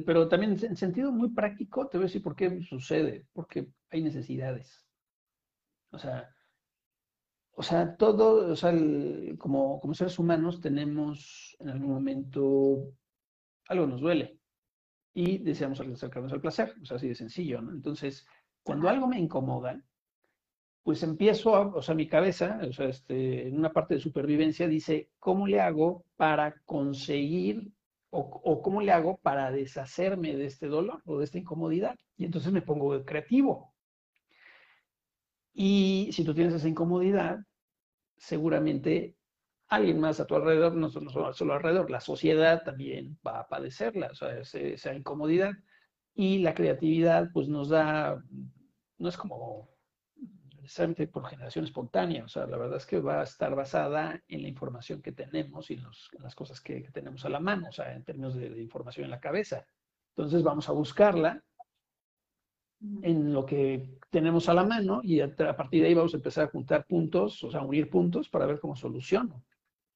[0.05, 4.01] pero también en sentido muy práctico, te voy a decir por qué sucede, porque hay
[4.01, 4.85] necesidades.
[5.91, 6.33] O sea,
[7.53, 8.73] o sea, todo, o sea,
[9.37, 12.93] como, como seres humanos tenemos en algún momento
[13.67, 14.37] algo nos duele
[15.13, 17.71] y deseamos acercarnos al placer, o sea, así de sencillo, ¿no?
[17.71, 18.25] Entonces,
[18.63, 19.81] cuando algo me incomoda,
[20.83, 24.67] pues empiezo, a, o sea, mi cabeza, o sea, este, en una parte de supervivencia
[24.67, 27.71] dice, ¿cómo le hago para conseguir
[28.09, 31.97] o, cómo le hago para deshacerme de este dolor o de esta incomodidad?
[32.17, 33.70] Y entonces me pongo creativo.
[35.53, 37.39] Y si tú tienes esa incomodidad,
[38.17, 39.17] seguramente
[39.67, 44.07] alguien más a tu alrededor, no solo, solo alrededor, la sociedad también va a padecerla,
[44.11, 45.53] o sea, esa incomodidad.
[46.13, 48.21] Y la creatividad, pues nos da,
[48.97, 49.71] no es como
[50.61, 54.41] necesariamente por generación espontánea, o sea, la verdad es que va a estar basada en
[54.43, 55.83] la información que tenemos y en,
[56.19, 59.19] las cosas que, tenemos a la mano, o sea, en términos de, información en la
[59.19, 59.65] cabeza.
[60.15, 61.43] Entonces vamos a buscarla
[63.01, 66.45] en lo que tenemos a la mano y a, partir de ahí vamos a empezar
[66.45, 69.43] a juntar puntos, o sea, unir puntos para ver cómo soluciono.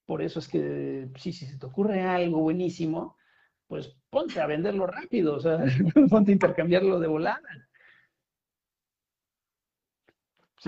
[0.06, 3.18] Por eso es que sí, si se te ocurre algo buenísimo,
[3.68, 5.58] pues ponte a venderlo rápido, o sea,
[6.10, 7.42] ponte a intercambiarlo de volada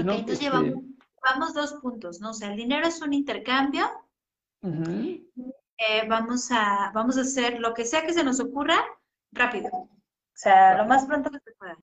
[0.02, 2.32] entonces este llevamos, dos puntos, ¿no?
[2.32, 3.86] O sea, el dinero es un intercambio.
[4.64, 8.78] Eh, vamos, a, vamos a hacer lo que sea que se nos ocurra
[9.32, 9.70] rápido.
[9.74, 9.90] O
[10.34, 11.78] sea, lo más pronto que se pueda.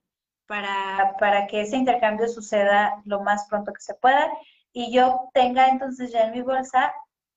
[0.47, 4.31] Para, para que ese intercambio suceda lo más pronto que se pueda
[4.73, 6.93] y yo tenga entonces ya en mi bolsa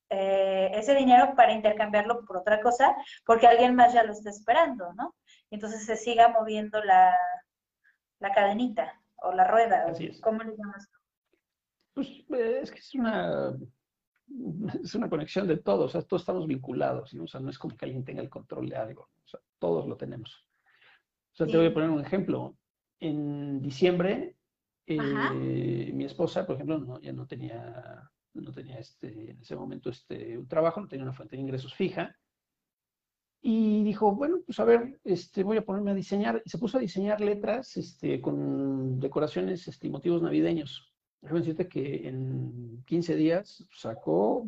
[0.09, 4.93] eh, ese dinero para intercambiarlo por otra cosa, porque alguien más ya lo está esperando,
[4.93, 5.15] ¿no?
[5.51, 7.15] Entonces se siga moviendo la,
[8.19, 9.85] la cadenita o la rueda.
[10.21, 10.89] ¿Cómo le llamas?
[11.93, 13.53] Pues eh, es que es una,
[14.83, 17.23] es una conexión de todos, o sea, todos estamos vinculados, ¿no?
[17.23, 19.87] o sea, no es como que alguien tenga el control de algo, o sea, todos
[19.87, 20.45] lo tenemos.
[21.33, 22.57] O sea, te voy a poner un ejemplo.
[22.99, 24.35] En diciembre,
[24.85, 29.89] eh, mi esposa, por ejemplo, no, ya no tenía, no tenía este, en ese momento
[29.89, 32.15] este, un trabajo, no tenía una fuente de ingresos fija,
[33.41, 36.41] y dijo, bueno, pues a ver, este, voy a ponerme a diseñar.
[36.43, 40.93] Y se puso a diseñar letras este, con decoraciones, este, motivos navideños.
[41.21, 44.47] Déjame decirte que en 15 días sacó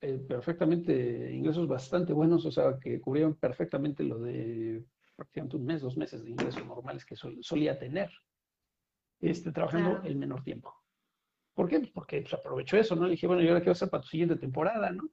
[0.00, 4.84] eh, perfectamente ingresos bastante buenos, o sea, que cubrieron perfectamente lo de
[5.16, 8.10] prácticamente un mes, dos meses de ingresos normales que solía tener,
[9.20, 10.74] este, trabajando el menor tiempo.
[11.54, 11.80] ¿Por qué?
[11.92, 13.04] Porque pues, aprovechó eso, ¿no?
[13.04, 15.08] Le dije, bueno, ¿y ahora qué va a hacer para tu siguiente temporada, no?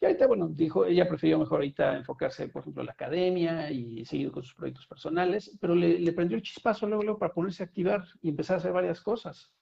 [0.00, 4.04] Y ahorita, bueno, dijo, ella prefirió mejor ahorita enfocarse, por ejemplo, en la academia y
[4.04, 7.66] seguir con sus proyectos personales, pero le, prendió el chispazo luego, luego para ponerse a
[7.66, 9.52] activar y empezar a hacer varias cosas.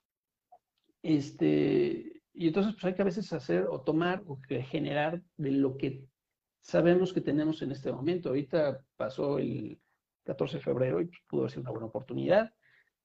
[1.03, 5.77] Este, y entonces, pues hay que a veces hacer o tomar o generar de lo
[5.77, 6.05] que
[6.62, 8.31] sabemos que tenemos en este momento.
[8.31, 9.79] Ahorita pasó el
[10.25, 12.53] 14 de febrero y pues, pudo ser una buena oportunidad.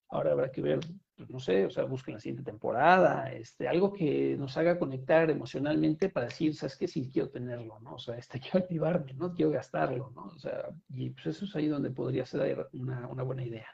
[0.10, 0.80] Ahora habrá que ver,
[1.16, 5.30] pues, no sé, o sea, busquen la siguiente temporada, este, algo que nos haga conectar
[5.30, 6.88] emocionalmente para decir, ¿sabes qué?
[6.88, 7.96] Sí, quiero tenerlo, ¿no?
[7.96, 9.34] O sea, este, quiero activarme, ¿no?
[9.34, 10.26] Quiero gastarlo, ¿no?
[10.28, 13.68] O sea, y pues eso es ahí donde podría ser una, una buena idea.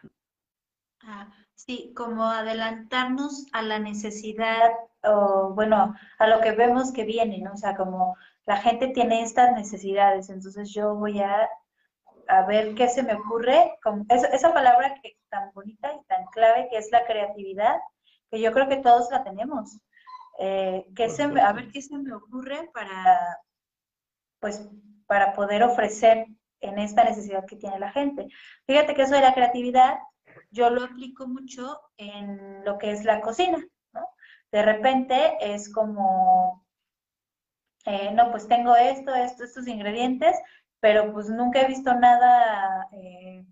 [1.05, 4.71] Ah, sí, como adelantarnos a la necesidad
[5.03, 7.53] o, bueno, a lo que vemos que viene, ¿no?
[7.53, 11.49] O sea, como la gente tiene estas necesidades, entonces yo voy a
[12.27, 16.67] a ver qué se me ocurre, con esa, palabra que tan bonita y tan clave
[16.69, 17.77] que es la creatividad,
[18.31, 19.79] que yo creo que todos la tenemos.
[20.39, 23.39] Eh, se a ver qué se me ocurre para,
[24.39, 24.67] pues,
[25.05, 26.25] para poder ofrecer
[26.61, 28.27] en esta necesidad que tiene la gente.
[28.65, 29.99] Fíjate que eso de la creatividad
[30.49, 34.07] yo lo aplico mucho en lo que es la cocina, ¿no?
[34.51, 36.62] De repente es como,
[37.85, 40.35] eh, no, pues tengo esto, esto, estos ingredientes,
[40.79, 43.45] pero pues nunca he visto nada, eh,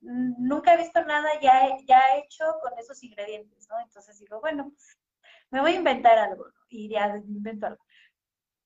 [0.00, 3.78] nunca he visto nada ya, ya hecho con esos ingredientes, ¿no?
[3.80, 4.98] Entonces digo, bueno, pues
[5.50, 6.60] me voy a inventar algo, ¿no?
[6.68, 7.84] Y ya invento algo.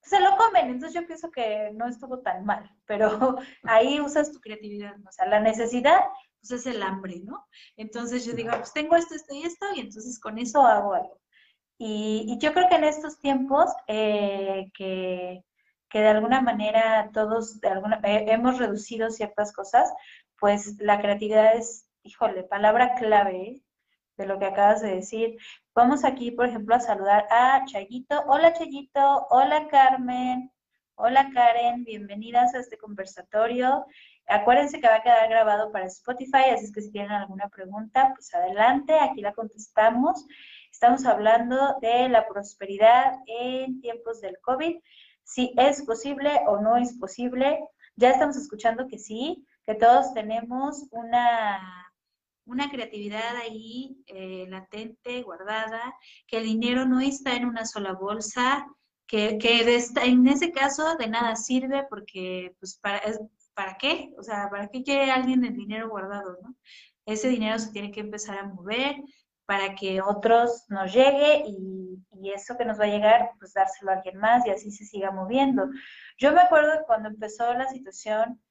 [0.03, 4.41] Se lo comen, entonces yo pienso que no estuvo tan mal, pero ahí usas tu
[4.41, 5.09] creatividad, ¿no?
[5.09, 6.01] o sea, la necesidad,
[6.41, 7.45] pues es el hambre, ¿no?
[7.77, 11.21] Entonces yo digo, pues tengo esto, esto y esto, y entonces con eso hago algo.
[11.79, 15.45] Y, yo creo que en estos tiempos eh, que
[15.89, 19.93] que de alguna manera todos de alguna, eh, hemos reducido ciertas cosas,
[20.39, 23.63] pues la creatividad es, híjole, palabra clave
[24.17, 25.37] de lo que acabas de decir.
[25.75, 28.23] Vamos aquí, por ejemplo, a saludar a Chayito.
[28.27, 30.51] Hola Chayito, hola Carmen,
[30.97, 33.87] hola Karen, bienvenidas a este conversatorio.
[34.27, 38.13] Acuérdense que va a quedar grabado para Spotify, así es que si tienen alguna pregunta,
[38.15, 40.27] pues adelante, aquí la contestamos.
[40.77, 44.77] Estamos hablando de la prosperidad en tiempos del COVID
[45.25, 47.61] si es posible o no es posible.
[47.95, 51.91] Ya estamos escuchando que sí, que todos tenemos una,
[52.45, 55.95] una creatividad ahí eh, latente, guardada,
[56.27, 58.67] que el dinero no está en una sola bolsa,
[59.07, 59.63] que, que
[60.03, 63.01] en ese caso de nada sirve porque, pues, para,
[63.55, 64.13] ¿para qué?
[64.19, 66.55] O sea, ¿para qué quiere alguien el dinero guardado, no?
[67.07, 68.97] Ese dinero se tiene que empezar a mover
[69.47, 71.75] para que otros nos llegue y,
[72.35, 75.13] eso que nos va a llegar, pues dárselo a alguien más y así se siga
[75.13, 75.69] moviendo.
[76.19, 78.43] Yo me acuerdo que cuando empezó la situación,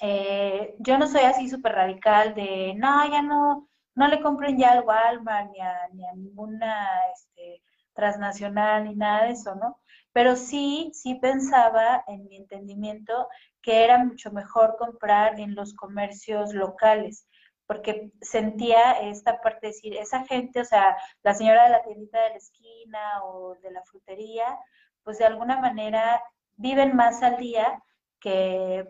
[0.00, 4.72] eh, yo no soy así súper radical de, no, ya no, no le compren ya
[4.72, 7.62] al Walmart ni a, ni a ninguna este,
[7.92, 9.80] transnacional ni nada de eso, ¿no?
[10.12, 13.28] Pero sí, sí pensaba en mi entendimiento
[13.60, 17.25] que era mucho mejor comprar en los comercios locales,
[17.66, 22.22] porque sentía esta parte de decir, esa gente, o sea, la señora de la tiendita
[22.22, 24.58] de la esquina o de la frutería,
[25.02, 26.22] pues de alguna manera
[26.56, 27.82] viven más al día
[28.20, 28.86] que,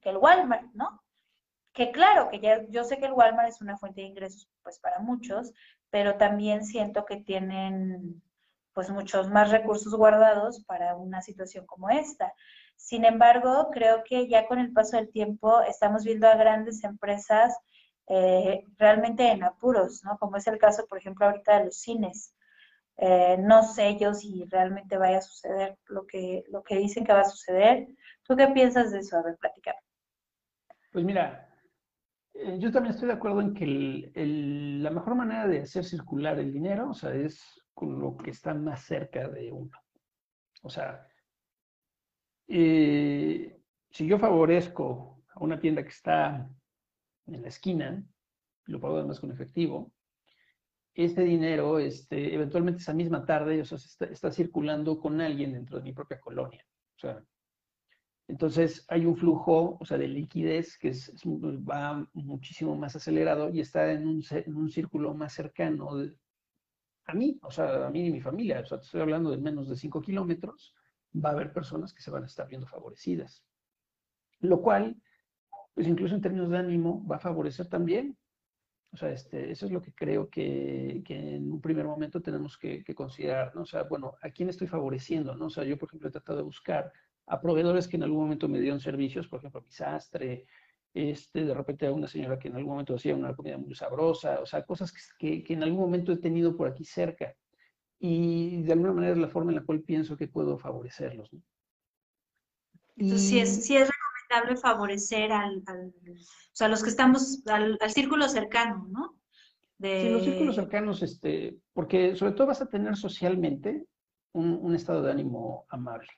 [0.00, 1.02] que el Walmart, ¿no?
[1.72, 4.78] Que claro, que ya yo sé que el Walmart es una fuente de ingresos pues
[4.80, 5.52] para muchos,
[5.90, 8.22] pero también siento que tienen
[8.72, 12.32] pues muchos más recursos guardados para una situación como esta.
[12.76, 17.56] Sin embargo, creo que ya con el paso del tiempo estamos viendo a grandes empresas
[18.12, 20.18] eh, realmente en apuros, ¿no?
[20.18, 22.34] Como es el caso, por ejemplo, ahorita de los cines.
[22.96, 27.12] Eh, no sé yo si realmente vaya a suceder lo que, lo que dicen que
[27.12, 27.86] va a suceder.
[28.24, 29.16] ¿Tú qué piensas de eso?
[29.16, 29.76] A ver, platicar.
[30.90, 31.54] Pues mira,
[32.34, 33.64] eh, yo también estoy de acuerdo en que
[34.82, 38.54] la mejor manera de hacer circular el dinero, o sea, es con lo que está
[38.54, 39.78] más cerca de uno.
[40.62, 41.06] O sea,
[42.48, 43.54] si
[43.92, 46.50] yo favorezco a una tienda que está
[47.34, 48.04] en la esquina,
[48.66, 49.92] lo pago además con efectivo,
[50.94, 53.78] este dinero, este, eventualmente esa misma tarde, o sea,
[54.10, 56.64] está, circulando con alguien dentro de mi propia colonia.
[58.28, 63.60] Entonces hay un flujo, o sea, de liquidez que es, va muchísimo más acelerado y
[63.60, 65.90] está en un, en un círculo más cercano
[67.10, 69.76] a mí, o sea, a mí y mi familia, o estoy hablando de menos de
[69.76, 70.74] 5 kilómetros,
[71.12, 73.44] va a haber personas que se van a estar viendo favorecidas.
[74.40, 74.96] Lo cual,
[75.80, 78.14] pues incluso en términos de ánimo, va a favorecer también.
[78.92, 82.58] O sea, este, eso es lo que creo que, que en un primer momento tenemos
[82.58, 83.62] que, que, considerar, ¿no?
[83.62, 85.46] O sea, bueno, ¿a quién estoy favoreciendo, no?
[85.46, 86.92] O sea, yo, por ejemplo, he tratado de buscar
[87.24, 90.44] a proveedores que en algún momento me dieron servicios, por ejemplo, mi sastre,
[90.92, 94.40] este, de repente a una señora que en algún momento hacía una comida muy sabrosa,
[94.40, 97.34] o sea, cosas que, que, en algún momento he tenido por aquí cerca.
[97.98, 101.32] Y de alguna manera es la forma en la cual pienso que puedo favorecerlos.
[101.32, 101.40] ¿no?
[102.98, 103.88] Entonces, sí es, sí es
[104.30, 109.16] recomendable favorecer al, al, o sea, los que estamos al, al círculo cercano, ¿no?
[109.78, 110.02] De...
[110.02, 113.86] Sí, los círculos cercanos, este, porque sobre todo vas a tener socialmente
[114.32, 116.08] un, un estado de ánimo amable.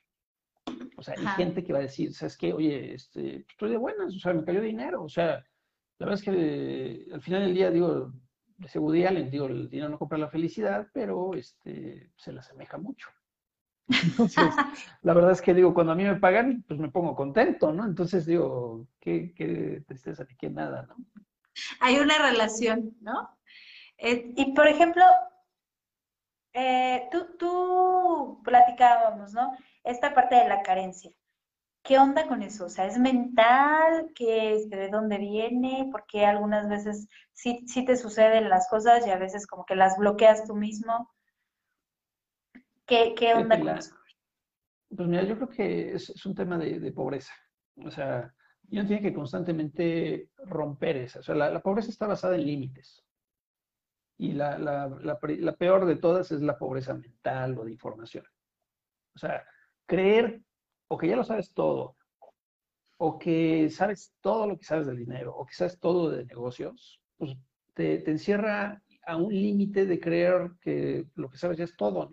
[0.96, 2.52] O sea, hay gente que va a decir, ¿sabes qué?
[2.52, 5.02] Oye, este, estoy de buenas, o sea, me cayó dinero.
[5.02, 5.44] O sea,
[5.98, 8.12] la verdad es que al final del día, digo,
[8.58, 13.08] de Allen, digo, el dinero no compra la felicidad, pero este, se la asemeja mucho.
[13.88, 14.54] Entonces,
[15.02, 17.84] la verdad es que digo, cuando a mí me pagan, pues me pongo contento, ¿no?
[17.84, 20.96] Entonces digo, qué, qué tristeza ni qué nada, ¿no?
[21.80, 23.36] Hay una relación, ¿no?
[23.98, 25.04] Eh, y por ejemplo,
[26.54, 29.52] eh, tú, tú platicábamos, ¿no?
[29.84, 31.10] esta parte de la carencia.
[31.82, 32.66] ¿Qué onda con eso?
[32.66, 34.12] O sea, ¿es mental?
[34.14, 35.88] ¿Qué, ¿De dónde viene?
[35.90, 39.98] Porque algunas veces sí, sí te suceden las cosas y a veces como que las
[39.98, 41.10] bloqueas tú mismo.
[42.92, 43.94] ¿Qué, qué onda con eso?
[44.94, 47.32] Pues mira, yo creo que es, un tema de, pobreza.
[47.76, 48.30] O sea,
[48.70, 51.20] uno tiene que constantemente romper esa.
[51.20, 53.02] O sea, la, pobreza está basada en límites.
[54.18, 58.26] Y la, la, la, peor de todas es la pobreza mental o de información.
[59.14, 59.42] O sea,
[59.86, 60.42] creer
[60.88, 61.96] o que ya lo sabes todo,
[62.98, 67.00] o que sabes todo lo que sabes del dinero, o que sabes todo de negocios,
[67.16, 67.38] pues
[67.72, 72.10] te, encierra a un límite de creer que lo que sabes ya es todo.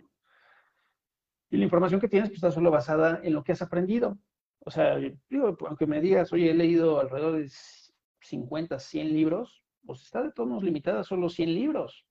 [1.50, 4.18] Y la información que tienes pues, está solo basada en lo que has aprendido.
[4.60, 7.50] O sea, digo, aunque me digas, oye, he leído alrededor de
[8.20, 12.06] 50, 100 libros, pues está de todos modos limitada a solo 100 libros.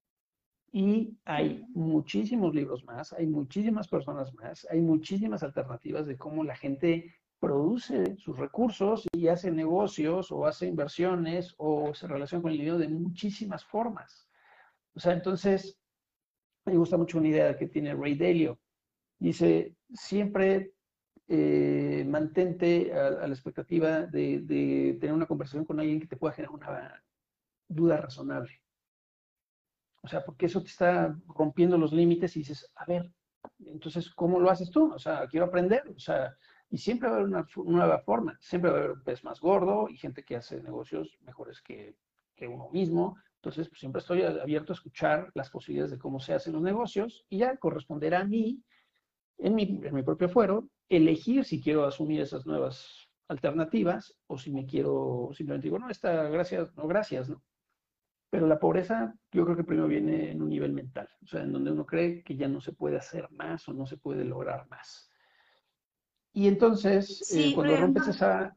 [0.72, 6.56] Y hay muchísimos libros más, hay muchísimas personas más, hay muchísimas alternativas de cómo la
[6.56, 12.58] gente produce sus recursos y hace negocios o hace inversiones o se relaciona con el
[12.58, 14.28] dinero de muchísimas formas.
[14.94, 15.80] O sea, entonces,
[16.66, 18.60] me gusta mucho una idea que tiene Ray Dalio.
[19.20, 20.74] Dice, siempre
[21.28, 26.34] eh, mantente a, la expectativa de, de tener una conversación con alguien que te pueda
[26.34, 27.04] generar una
[27.68, 28.62] duda razonable.
[30.02, 33.12] O sea, porque eso te está rompiendo los límites y dices, a ver,
[33.66, 34.94] Entonces, ¿cómo lo haces tú?
[34.94, 36.36] O sea, quiero aprender, o sea,
[36.70, 39.88] y siempre va a haber una nueva forma, siempre va a haber pez más gordo
[39.90, 41.96] y gente que hace negocios mejores que,
[42.36, 43.18] que uno mismo.
[43.36, 47.26] Entonces, pues, siempre estoy abierto a escuchar las posibilidades de cómo se hacen los negocios
[47.30, 48.64] y ya corresponderá a mí,
[49.40, 54.52] en mi, en mi propio fuero, elegir si quiero asumir esas nuevas alternativas o si
[54.52, 57.42] me quiero, simplemente digo, no, esta, gracias, no, gracias, ¿no?
[58.32, 61.52] Pero la pobreza yo creo que primero viene en un nivel mental, o sea, en
[61.52, 64.68] donde uno cree que ya no se puede hacer más o no se puede lograr
[64.70, 65.10] más.
[66.34, 68.56] Y entonces, eh, cuando rompes esa...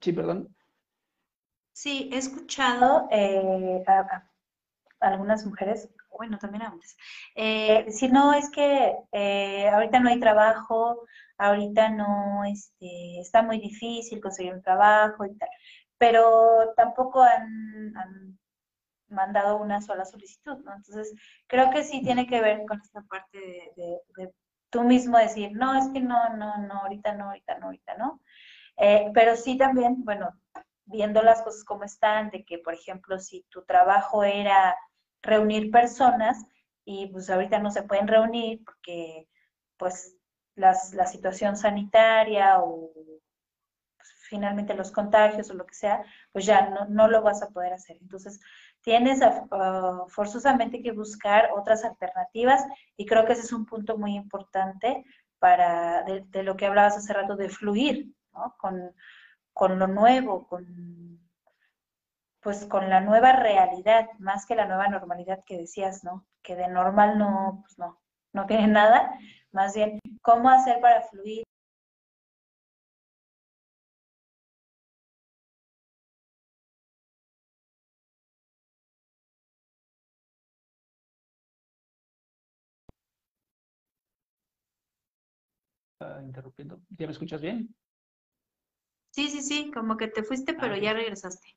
[0.00, 0.54] Sí, perdón.
[1.72, 4.30] Sí, he escuchado eh, a,
[5.00, 6.96] algunas mujeres, bueno, también a hombres,
[7.34, 11.06] eh, decir, no, es que eh, ahorita no hay trabajo,
[11.38, 15.48] ahorita no, este, está muy difícil conseguir un trabajo y tal
[15.98, 18.38] pero tampoco han,
[19.08, 20.74] mandado una sola solicitud, ¿no?
[20.74, 21.14] Entonces,
[21.46, 23.38] creo que sí tiene que ver con esta parte
[23.76, 24.32] de,
[24.70, 28.20] tú mismo decir, no, es que no, no, no, ahorita no, ahorita no, ahorita no.
[28.76, 30.30] Eh, pero sí también, bueno,
[30.86, 34.76] viendo las cosas como están, de que, por ejemplo, si tu trabajo era
[35.24, 36.44] reunir personas
[36.84, 39.26] y pues ahorita no se pueden reunir porque
[39.76, 40.16] pues
[40.54, 42.92] las, la situación sanitaria o
[44.28, 47.72] finalmente los contagios o lo que sea, pues ya no, no lo vas a poder
[47.72, 47.96] hacer.
[48.00, 48.40] Entonces,
[48.82, 52.64] tienes uh, forzosamente que buscar otras alternativas
[52.96, 55.04] y creo que ese es un punto muy importante
[55.38, 58.54] para, de, lo que hablabas hace rato, de fluir ¿no?
[58.58, 58.94] con,
[59.52, 61.20] con lo nuevo, con,
[62.44, 66.26] pues con la nueva realidad, más que la nueva normalidad que decías, ¿no?
[66.42, 68.00] Que de normal no, pues no,
[68.34, 69.18] no tiene nada,
[69.50, 71.42] más bien, ¿cómo hacer para fluir?
[86.22, 86.82] interrumpiendo.
[86.90, 87.74] ¿Ya me escuchas bien?
[89.12, 91.56] Sí, sí, sí, como que te fuiste, ah, pero ya regresaste.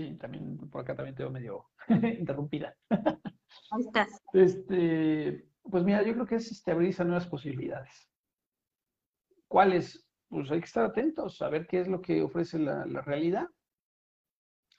[0.00, 1.66] Sí, también por acá también te veo medio
[2.18, 2.74] interrumpida.
[2.88, 4.08] Ahí estás.
[4.32, 8.10] Este, pues mira, yo creo que es este, abrirse a nuevas posibilidades.
[9.46, 10.02] ¿Cuáles?
[10.30, 13.46] Pues hay que estar atentos a ver qué es lo que ofrece la, realidad.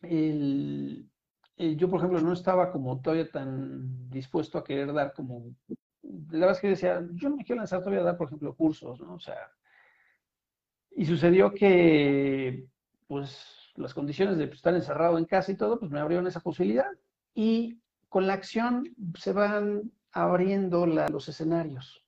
[0.02, 1.08] El,
[1.56, 5.54] yo, por ejemplo, no estaba como todavía tan dispuesto a querer dar como
[6.02, 8.56] la verdad es que decía, yo no me quiero lanzar todavía a dar, por ejemplo,
[8.56, 9.14] cursos, ¿no?
[9.14, 9.52] O sea,
[10.96, 12.66] y sucedió que,
[13.06, 16.88] pues, las condiciones de estar encerrado en casa y todo, pues me abrieron esa posibilidad.
[17.34, 17.80] Y
[18.10, 22.04] con la acción se van abriendo los escenarios.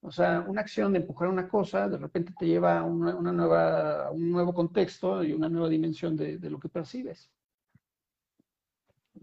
[0.00, 4.10] O sea, una acción de empujar una cosa, de repente te lleva a una, nueva,
[4.10, 7.30] un nuevo contexto y una nueva dimensión de, de lo que percibes.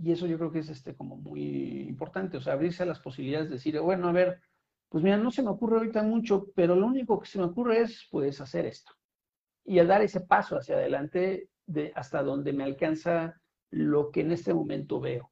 [0.01, 2.99] Y eso yo creo que es este, como muy importante, o sea, abrirse a las
[2.99, 4.39] posibilidades de decir, bueno, a ver,
[4.88, 7.82] pues mira, no se me ocurre ahorita mucho, pero lo único que se me ocurre
[7.82, 8.91] es, pues, hacer esto.
[9.70, 13.39] Y a dar ese paso hacia adelante de hasta donde me alcanza
[13.70, 15.32] lo que en este momento veo.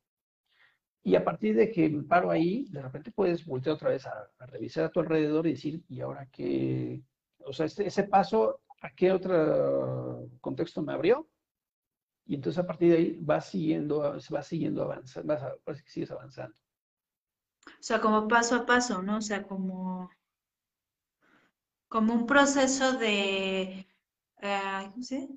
[1.01, 4.29] Y a partir de que me paro ahí, de repente puedes voltear otra vez a,
[4.45, 7.01] revisar a tu alrededor y decir, ¿y ahora qué?
[7.39, 11.27] O sea, este, ese paso, ¿a qué otro contexto me abrió?
[12.27, 15.89] Y entonces a partir de ahí va siguiendo, se va siguiendo avanzando, vas parece que
[15.89, 16.55] sigues avanzando.
[17.65, 19.17] O sea, como paso a paso, ¿no?
[19.17, 20.11] O sea, como,
[21.87, 23.86] como un proceso de,
[24.41, 25.27] uh, ¿cómo se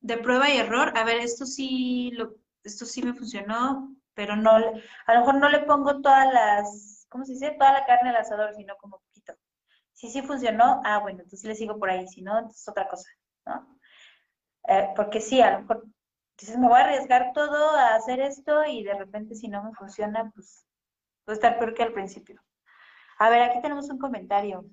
[0.00, 0.92] De prueba y error.
[0.96, 5.48] A ver, esto sí, lo, esto sí me funcionó, pero no, a lo mejor no
[5.48, 7.56] le pongo todas las, ¿cómo se dice?
[7.58, 9.34] Toda la carne al asador, sino como poquito.
[9.92, 13.08] Si sí funcionó, ah, bueno, entonces le sigo por ahí, si no, es otra cosa,
[13.46, 13.78] ¿no?
[14.68, 15.84] Eh, porque sí, a lo mejor
[16.38, 19.72] entonces me voy a arriesgar todo a hacer esto y de repente si no me
[19.72, 20.64] funciona, pues
[21.24, 22.40] puede estar peor que al principio.
[23.18, 24.64] A ver, aquí tenemos un comentario.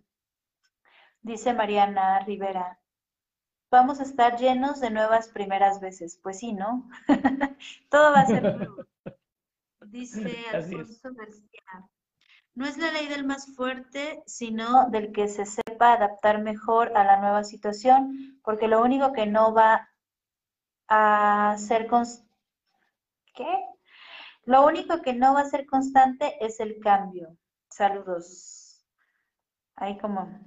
[1.22, 2.80] Dice Mariana Rivera,
[3.70, 6.20] vamos a estar llenos de nuevas primeras veces.
[6.22, 6.90] Pues sí, ¿no?
[7.90, 8.86] todo va a ser nuevo.
[9.88, 11.90] Dice Alfonso García,
[12.56, 17.04] no es la ley del más fuerte, sino del que se sepa adaptar mejor a
[17.04, 19.90] la nueva situación, porque lo único que no va
[20.88, 21.88] a ser
[23.34, 23.66] ¿Qué?
[24.46, 27.36] Lo único que no va a ser constante es el cambio.
[27.70, 28.86] Saludos.
[29.76, 30.40] Ahí como...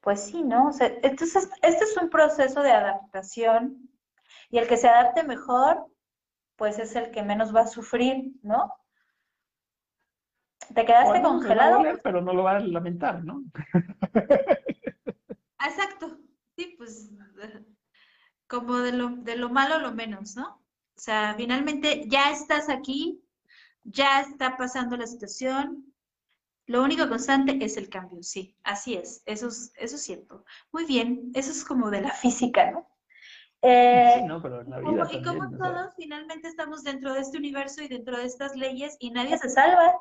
[0.00, 0.70] Pues sí, ¿no?
[0.80, 3.90] entonces, este es un proceso de adaptación
[4.50, 5.86] y el que se adapte mejor,
[6.56, 8.72] pues es el que menos va a sufrir, ¿no?
[10.74, 11.82] Te quedaste congelado.
[12.02, 13.42] pero no lo va a lamentar, ¿no?
[15.60, 16.18] Exacto.
[16.56, 17.10] Sí, pues
[18.48, 20.62] como de lo, de lo malo lo menos, ¿no?
[20.96, 23.22] O sea, finalmente ya estás aquí,
[23.84, 25.94] ya está pasando la situación,
[26.68, 30.44] Lo único constante es el cambio, sí, así es, eso es, eso es cierto.
[30.70, 32.86] Muy bien, eso es como de la física, ¿no?
[33.62, 37.38] Eh, sí, no, pero en la vida y como todos finalmente estamos dentro de este
[37.38, 39.98] universo y dentro de estas leyes y nadie se salva.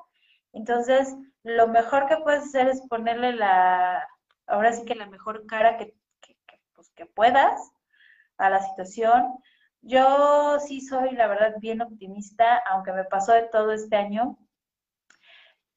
[0.51, 4.05] Entonces, lo mejor que puedes hacer es ponerle la,
[4.45, 5.95] ahora sí que la mejor cara que,
[6.73, 7.71] pues, que puedas
[8.37, 9.23] a la situación.
[9.81, 14.37] Yo sí soy, la verdad, bien optimista, aunque me pasó de todo este año.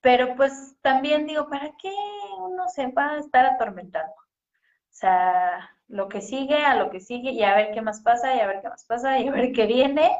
[0.01, 1.92] Pero pues también digo, ¿para qué
[2.38, 4.12] uno se va a estar atormentando?
[4.12, 8.34] O sea, lo que sigue, a lo que sigue, y a ver qué más pasa,
[8.34, 10.11] y a ver qué más pasa, y a ver qué viene.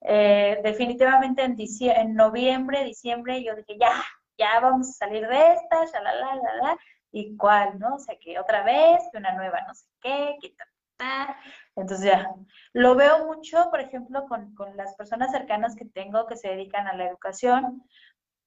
[0.00, 3.92] Eh, definitivamente en, en noviembre, diciembre, yo dije, ya,
[4.38, 6.78] ya vamos a salir de esta, shalala, la, la,
[7.12, 7.96] y cuál, ¿no?
[7.96, 10.54] O sea, que otra vez, una nueva no sé qué, que
[10.96, 11.36] ta,
[11.76, 12.30] Entonces ya,
[12.72, 16.86] lo veo mucho, por ejemplo, con, con, las personas cercanas que tengo que se dedican
[16.86, 17.82] a la educación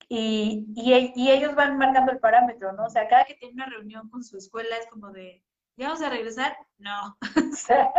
[0.09, 2.85] y, y, ellos van marcando el parámetro, ¿no?
[2.85, 5.43] O sea, cada que tiene una reunión con su escuela es como de,
[5.77, 6.57] ¿ya vamos a regresar?
[6.77, 7.17] No.
[7.51, 7.91] o sea,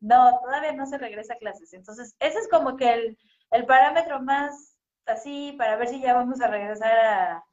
[0.00, 1.72] no, todavía no se regresa a clases.
[1.72, 3.18] Entonces, ese es como que el,
[3.50, 4.76] el parámetro más
[5.06, 7.44] así para ver si ya vamos a regresar a,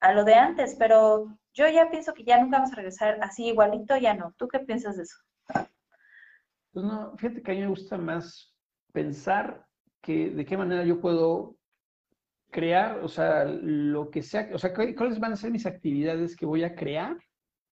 [0.00, 3.46] a lo de antes, pero yo ya pienso que ya nunca vamos a regresar así
[3.46, 4.32] igualito, ya no.
[4.36, 5.16] ¿Tú qué piensas de eso?
[6.72, 8.54] Pues no, fíjate que a mí me gusta más
[8.92, 9.66] pensar
[10.00, 11.56] que de qué manera yo puedo
[12.52, 16.46] crear, o sea, lo que sea, o sea, cuáles van a ser mis actividades que
[16.46, 17.16] voy a crear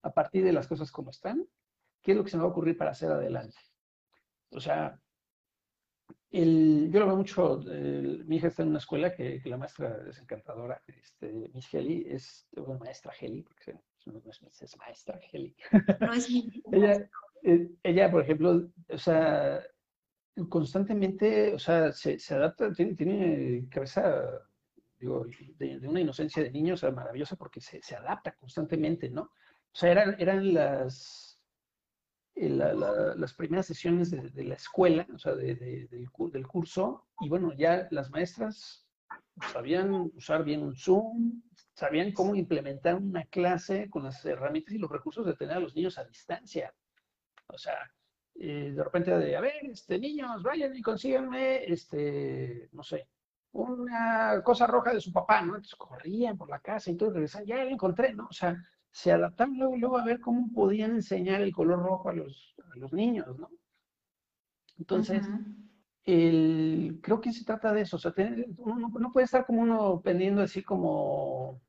[0.03, 1.47] a partir de las cosas como están,
[2.03, 3.59] qué es lo que se me va a ocurrir para hacer adelante.
[4.51, 4.99] O sea,
[6.31, 7.61] el, yo lo veo mucho,
[8.25, 12.49] mi hija está en una escuela que, la maestra es encantadora, este, Miss Heli, es
[12.57, 15.55] una maestra Heli, porque no es, es maestra Heli.
[16.01, 17.11] No es mi ella,
[17.43, 19.63] eh, ella, por ejemplo, o sea,
[20.49, 24.41] constantemente, o sea, se, se adapta, tiene, tiene cabeza,
[25.01, 25.27] digo,
[25.59, 29.23] de, una inocencia de niño, o sea, maravillosa porque se, se adapta constantemente, ¿no?
[29.23, 31.41] O sea, eran, eran las,
[32.35, 37.89] eh, las primeras sesiones de, la escuela, o sea, de, del, curso, y bueno, ya
[37.91, 38.87] las maestras
[39.53, 41.43] sabían usar bien un Zoom,
[41.75, 45.75] sabían cómo implementar una clase con las herramientas y los recursos de tener a los
[45.75, 46.75] niños a distancia.
[47.47, 47.91] O sea,
[48.35, 53.09] eh, de repente de, a ver, este, niños, vayan y consíganme, este, no sé,
[53.53, 55.57] una cosa roja de su papá, ¿no?
[55.57, 58.27] Entonces corrían por la casa y todo, regresaban, ya lo encontré, ¿no?
[58.31, 58.57] O sea,
[58.91, 62.79] se adaptaron luego, luego, a ver cómo podían enseñar el color rojo a los, a
[62.79, 63.51] los niños, ¿no?
[64.79, 65.29] Entonces,
[66.05, 68.15] el, creo que se trata de eso, o sea,
[68.57, 71.61] uno no puede estar como uno pendiendo así como,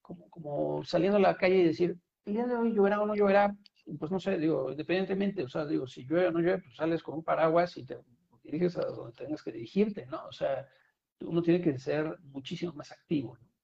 [0.00, 3.14] como, como saliendo a la calle y decir, el día de hoy lloverá o no
[3.14, 3.54] lloverá,
[3.98, 7.02] pues no sé, digo, independientemente, o sea, digo, si llueve o no llueve, pues sales
[7.02, 7.98] con un paraguas y te
[8.44, 10.26] diriges a donde tengas que dirigirte, ¿no?
[10.26, 10.68] O sea,
[11.20, 13.54] uno tiene que ser muchísimo más activo, ¿no?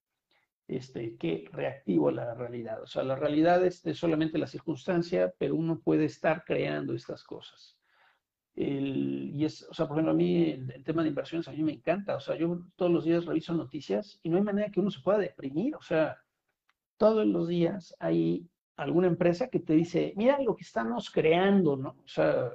[0.70, 2.81] este, que reactivo a la realidad.
[2.83, 7.76] O sea, la realidad es, solamente la circunstancia, pero uno puede estar creando estas cosas.
[8.55, 11.72] y es, o sea, por ejemplo, a mí el, tema de inversiones a mí me
[11.72, 12.16] encanta.
[12.16, 15.01] O sea, yo todos los días reviso noticias y no hay manera que uno se
[15.01, 15.74] pueda deprimir.
[15.76, 16.18] O sea,
[16.97, 21.91] todos los días hay alguna empresa que te dice, mira lo que estamos creando, ¿no?
[22.05, 22.53] O sea,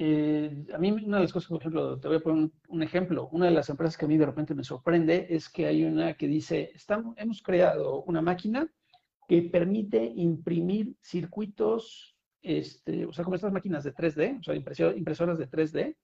[0.00, 3.28] eh, a mí una de las cosas, por ejemplo, te voy a poner un, ejemplo,
[3.32, 6.14] una de las empresas que a mí de repente me sorprende es que hay una
[6.16, 6.72] que dice,
[7.16, 8.72] hemos creado una máquina
[9.26, 15.36] que permite imprimir circuitos, este, o sea, como estas máquinas de 3D, o sea, impresoras
[15.36, 15.96] de 3D,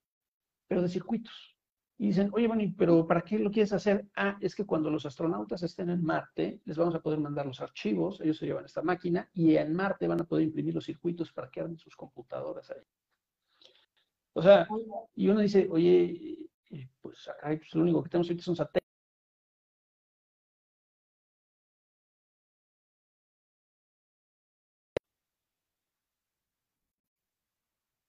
[0.66, 1.56] pero de circuitos.
[1.96, 4.08] Y dicen, oye, bueno, pero ¿para qué lo quieres hacer?
[4.16, 7.60] Ah, es que cuando los astronautas estén en Marte, les vamos a poder mandar los
[7.60, 11.32] archivos, ellos se llevan esta máquina, y en Marte van a poder imprimir los circuitos
[11.32, 12.82] para que hagan sus computadoras ahí.
[14.34, 14.66] O sea,
[15.14, 16.38] y uno dice, oye,
[16.70, 18.84] eh, pues acá pues, lo único que tenemos ahorita son satélites.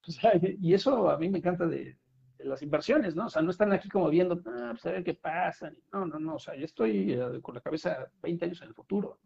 [0.08, 1.98] O sea, y eso a mí me encanta de,
[2.40, 3.26] las inversiones, ¿no?
[3.26, 5.72] O sea, no están aquí como viendo, ah, pues a ver qué pasa.
[5.92, 8.74] No, no, no, o sea, yo estoy eh, con la cabeza 20 años en el
[8.74, 9.20] futuro.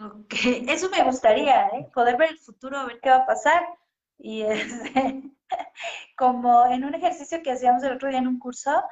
[0.00, 0.34] Ok,
[0.68, 1.90] eso me gustaría, ¿eh?
[1.94, 3.62] Poder ver el futuro, ver qué va a pasar.
[4.24, 5.20] Y este,
[6.16, 8.82] como en un ejercicio que hacíamos el otro día en un curso,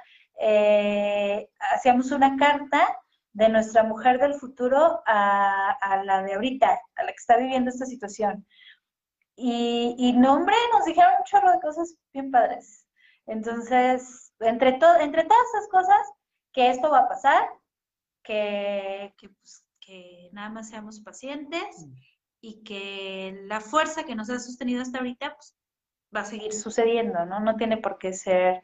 [0.40, 2.98] eh, hacíamos una carta
[3.32, 7.86] de nuestra mujer del futuro a, la de ahorita, a la que está viviendo esta
[7.86, 8.44] situación.
[9.36, 12.88] Y, y no, hombre, nos dijeron un chorro de cosas bien padres.
[13.26, 16.12] Entonces, entre, entre todas esas cosas,
[16.52, 17.48] que esto va a pasar,
[18.24, 22.09] que, que, pues, que nada más seamos pacientes mm.
[22.40, 25.54] Y que la fuerza que nos ha sostenido hasta ahorita, pues
[26.14, 27.40] va a seguir sucediendo, ¿no?
[27.40, 28.62] No tiene por qué ser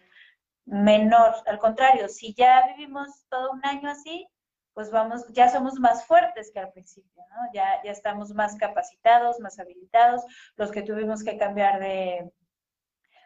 [0.64, 1.34] menor.
[1.46, 4.26] Al contrario, si ya vivimos todo un año así,
[4.74, 7.52] pues vamos, ya somos más fuertes que al principio, ¿no?
[7.54, 10.22] Ya, ya estamos más capacitados, más habilitados,
[10.56, 12.30] los que tuvimos que cambiar de,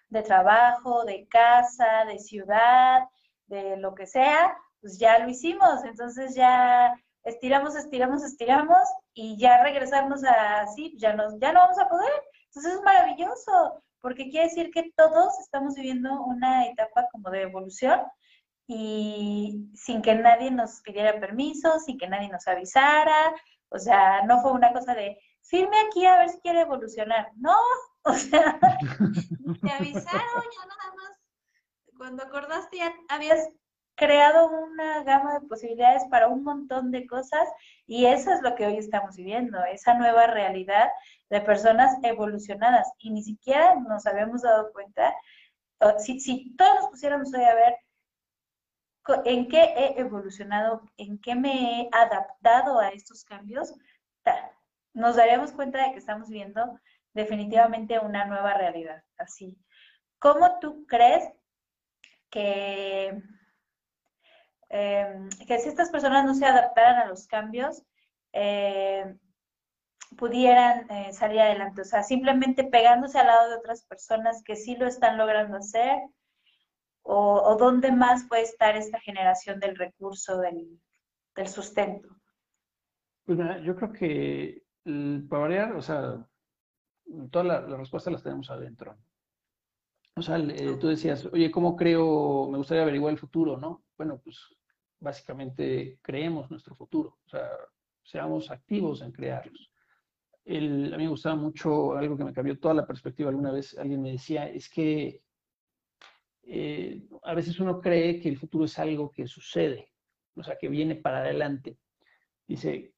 [0.08, 3.02] de trabajo, de casa, de ciudad,
[3.46, 6.94] de lo que sea, pues ya lo hicimos, entonces ya
[7.24, 12.12] estiramos, estiramos, estiramos y ya regresarnos a así, ya, nos, ya no vamos a poder.
[12.46, 18.00] Entonces es maravilloso, porque quiere decir que todos estamos viviendo una etapa como de evolución
[18.66, 23.34] y sin que nadie nos pidiera permiso, sin que nadie nos avisara,
[23.68, 27.30] o sea, no fue una cosa de, firme aquí a ver si quiere evolucionar.
[27.36, 27.56] No,
[28.04, 31.18] o sea, te avisaron, ya nada más,
[31.96, 33.48] cuando acordaste ya habías
[34.00, 37.46] creado una gama de posibilidades para un montón de cosas
[37.86, 40.88] y eso es lo que hoy estamos viviendo, esa nueva realidad
[41.28, 45.14] de personas evolucionadas y ni siquiera nos habíamos dado cuenta,
[45.98, 47.76] si, si todos nos pusiéramos hoy a ver
[49.26, 53.74] en qué he evolucionado, en qué me he adaptado a estos cambios,
[54.94, 56.80] nos daríamos cuenta de que estamos viendo
[57.12, 59.04] definitivamente una nueva realidad.
[59.18, 59.58] Así,
[60.18, 61.30] ¿cómo tú crees
[62.30, 63.22] que
[64.70, 67.82] Em, que si estas personas no se adaptaran a los cambios,
[68.32, 69.16] eh,
[70.16, 71.82] pudieran eh, salir adelante.
[71.82, 75.98] O sea, simplemente pegándose al lado de otras personas que sí lo están logrando hacer,
[77.02, 80.78] o, dónde más puede estar esta generación del recurso, del,
[81.48, 82.08] sustento.
[83.24, 84.62] Pues yo creo que
[85.28, 86.24] para variar, o sea,
[87.30, 88.96] todas las respuestas las tenemos adentro.
[90.14, 93.82] O sea, eh, tú decías, oye, ¿cómo creo, me gustaría averiguar el futuro, ¿no?
[93.96, 94.38] Bueno, pues
[95.00, 97.48] básicamente creemos nuestro futuro, o sea,
[98.02, 99.70] seamos activos en crearlos.
[100.44, 103.30] El, a mí me gustaba mucho algo que me cambió toda la perspectiva.
[103.30, 105.22] Alguna vez alguien me decía, es que
[106.42, 109.92] eh, a veces uno cree que el futuro es algo que sucede,
[110.34, 111.78] o sea, que viene para adelante.
[112.46, 112.94] Dice,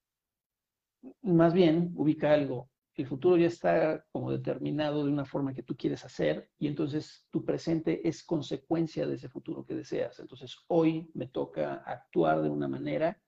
[1.23, 5.77] más bien ubica algo el futuro ya está como determinado de una forma que tú
[5.77, 10.19] quieres hacer y entonces tu presente es consecuencia de ese futuro que deseas.
[10.19, 13.19] Entonces hoy me toca actuar de una manera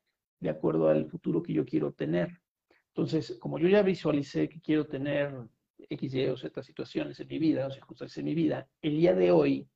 [0.40, 2.42] de acuerdo al futuro que yo quiero tener.
[2.88, 5.34] Entonces, como yo ya visualicé que quiero tener
[5.78, 9.14] X, Y o Z situaciones en mi vida o circunstancias en mi vida, el día
[9.14, 9.68] de hoy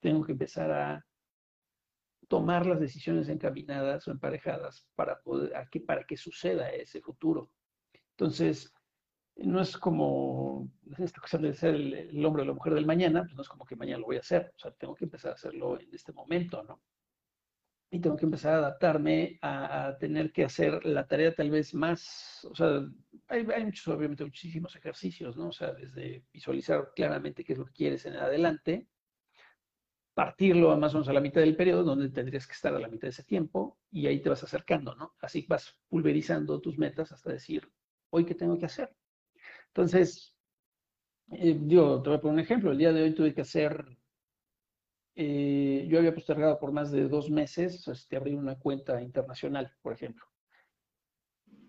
[0.00, 1.06] tengo que empezar a
[2.28, 5.52] tomar las decisiones encaminadas o emparejadas para, poder,
[5.86, 7.50] para que suceda ese futuro.
[8.16, 8.72] Entonces,
[9.36, 13.34] no es como esta cuestión de ser el, hombre o la mujer del mañana, pues
[13.34, 15.34] no es como que mañana lo voy a hacer, o sea, tengo que empezar a
[15.34, 16.82] hacerlo en este momento, ¿no?
[17.90, 22.46] Y tengo que empezar a adaptarme a, tener que hacer la tarea tal vez más,
[22.50, 22.86] o sea,
[23.28, 25.48] hay, hay, muchos, obviamente, muchísimos ejercicios, ¿no?
[25.48, 28.88] O sea, desde visualizar claramente qué es lo que quieres en adelante,
[30.14, 32.78] partirlo a más o menos a la mitad del periodo, donde tendrías que estar a
[32.78, 35.14] la mitad de ese tiempo, y ahí te vas acercando, ¿no?
[35.20, 37.70] Así vas pulverizando tus metas hasta decir,
[38.10, 38.94] hoy qué tengo que hacer,
[39.74, 40.36] entonces,
[41.30, 42.72] eh, digo, te voy a poner un ejemplo.
[42.72, 43.86] El día de hoy tuve que hacer,
[45.14, 49.94] eh, yo había postergado por más de dos meses este, abrir una cuenta internacional, por
[49.94, 50.26] ejemplo.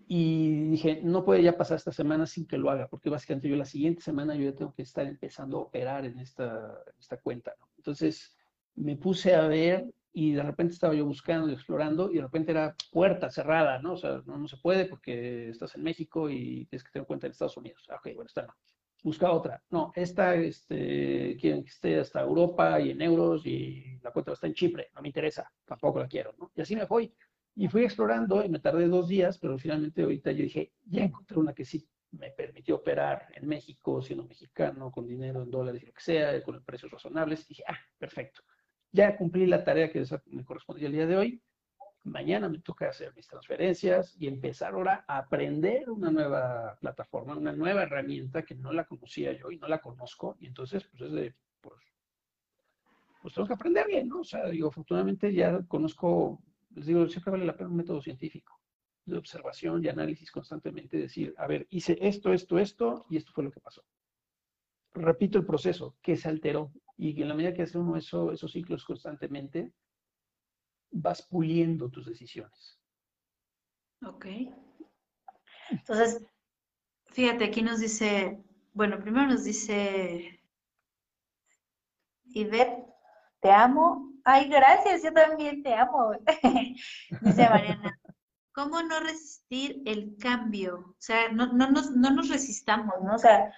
[0.06, 3.56] Y dije, no puede ya pasar esta semana sin que lo haga, porque básicamente yo
[3.56, 7.54] la siguiente semana yo ya tengo que estar empezando a operar en esta, esta cuenta.
[7.78, 8.36] Entonces,
[8.74, 12.52] me puse a ver y de repente estaba yo buscando y explorando y de repente
[12.52, 13.94] era puerta cerrada, ¿no?
[13.94, 17.26] O sea, no, no se puede porque estás en México y tienes que tener cuenta
[17.26, 17.84] en Estados Unidos.
[17.90, 18.54] Ah, ok, bueno, está no.
[19.02, 19.60] Busca otra.
[19.70, 24.46] No, esta este, quieren que esté hasta Europa y en euros y la cuenta está
[24.46, 24.88] en Chipre.
[24.94, 26.52] No me interesa, tampoco la quiero, ¿no?
[26.54, 27.12] Y así me fui.
[27.56, 31.38] Y fui explorando y me tardé dos días, pero finalmente ahorita yo dije, ya encontré
[31.38, 35.86] una que sí me permitió operar en México, siendo mexicano, con dinero en dólares y
[35.86, 37.44] lo que sea, con precios razonables.
[37.46, 38.42] Y dije, ah, perfecto
[38.94, 41.42] ya cumplí la tarea que me correspondía el día de hoy.
[42.04, 47.52] Mañana me toca hacer mis transferencias y empezar ahora a aprender una nueva plataforma, una
[47.52, 50.36] nueva herramienta que no la conocía yo y no la conozco.
[50.38, 51.80] Y entonces, pues es de, pues,
[53.20, 54.20] pues tengo que aprender bien, ¿no?
[54.20, 56.40] O sea, digo, afortunadamente ya conozco,
[56.76, 58.60] les digo, siempre vale la pena un método científico
[59.06, 63.42] de observación y análisis constantemente, decir, a ver, hice esto, esto, esto, y esto fue
[63.42, 63.82] lo que pasó.
[64.92, 66.70] Repito el proceso, ¿qué se alteró?
[66.96, 69.72] Y en la medida que hace uno eso, esos ciclos constantemente,
[70.90, 72.78] vas puliendo tus decisiones.
[74.06, 74.26] Ok.
[75.70, 76.22] Entonces,
[77.06, 78.42] fíjate, aquí nos dice,
[78.72, 80.40] bueno, primero nos dice
[82.26, 82.86] Ivette,
[83.40, 84.12] te amo.
[84.24, 86.12] Ay, gracias, yo también te amo.
[87.22, 87.98] dice Mariana,
[88.52, 90.76] ¿cómo no resistir el cambio?
[90.76, 93.14] O sea, no, no, nos, no nos resistamos, ¿no?
[93.14, 93.52] O sea,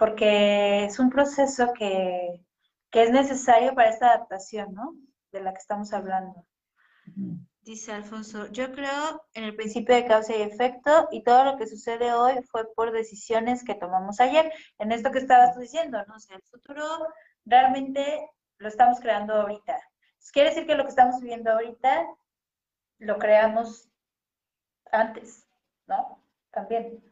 [0.00, 2.42] porque es un proceso que,
[2.90, 4.94] es necesario para esta adaptación, ¿no?
[5.30, 6.46] De la que estamos hablando.
[7.60, 11.66] Dice Alfonso, yo creo en el principio de causa y efecto y todo lo que
[11.66, 14.50] sucede hoy fue por decisiones que tomamos ayer.
[14.78, 16.16] En esto que estabas diciendo, ¿no?
[16.16, 16.82] O sea, el futuro
[17.44, 18.26] realmente
[18.56, 19.78] lo estamos creando ahorita.
[20.32, 22.06] Quiere decir que lo que estamos viviendo ahorita
[23.00, 23.90] lo creamos
[24.90, 25.46] antes,
[25.86, 26.24] ¿no?
[26.50, 27.09] También.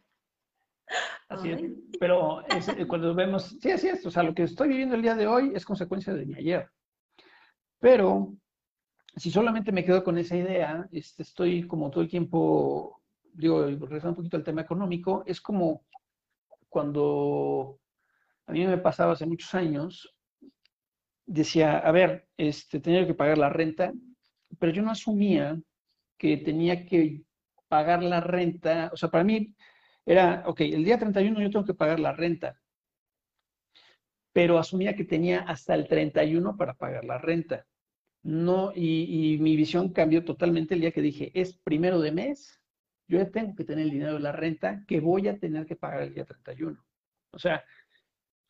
[1.29, 1.62] Así es.
[2.01, 4.05] Pero eh, cuando vemos, sí, así es.
[4.07, 6.68] O sea, lo que estoy viviendo el día de hoy es consecuencia de mi ayer.
[7.79, 8.35] Pero
[9.16, 13.03] si solamente me quedo con esa idea, este, estoy como todo el tiempo,
[13.33, 15.85] digo, regresando un poquito al tema económico, es como
[16.68, 17.79] cuando
[18.47, 20.14] a mí me pasaba hace muchos años,
[21.26, 23.93] decía, a ver, este, tenía que pagar la renta,
[24.59, 25.61] pero yo no asumía
[26.16, 27.22] que tenía que
[27.68, 29.55] pagar la renta, o sea, para mí
[30.09, 32.59] era, ok, el día 31 yo tengo que pagar la renta,
[34.32, 37.66] pero asumía que tenía hasta el 31 para pagar la renta.
[38.22, 42.59] No, y, mi visión cambió totalmente el día que dije, es primero de mes,
[43.06, 45.76] yo ya tengo que tener el dinero de la renta que voy a tener que
[45.76, 46.82] pagar el día 31.
[47.34, 47.62] O sea,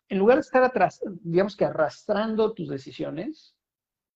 [0.09, 3.57] en lugar de estar atrás, digamos que arrastrando tus decisiones,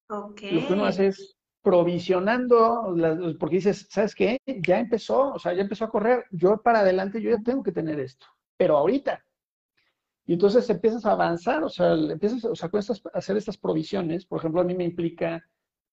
[0.08, 2.94] lo que uno hace es provisionando,
[3.38, 4.38] porque dices, ¿sabes qué?
[4.46, 7.72] Ya empezó, o sea, ya empezó a correr, yo para adelante, yo ya tengo que
[7.72, 9.24] tener esto, pero ahorita.
[10.26, 14.38] Y entonces empiezas a avanzar, o sea, empiezas, o sea, a hacer estas provisiones, por
[14.38, 15.44] ejemplo, a mí me implica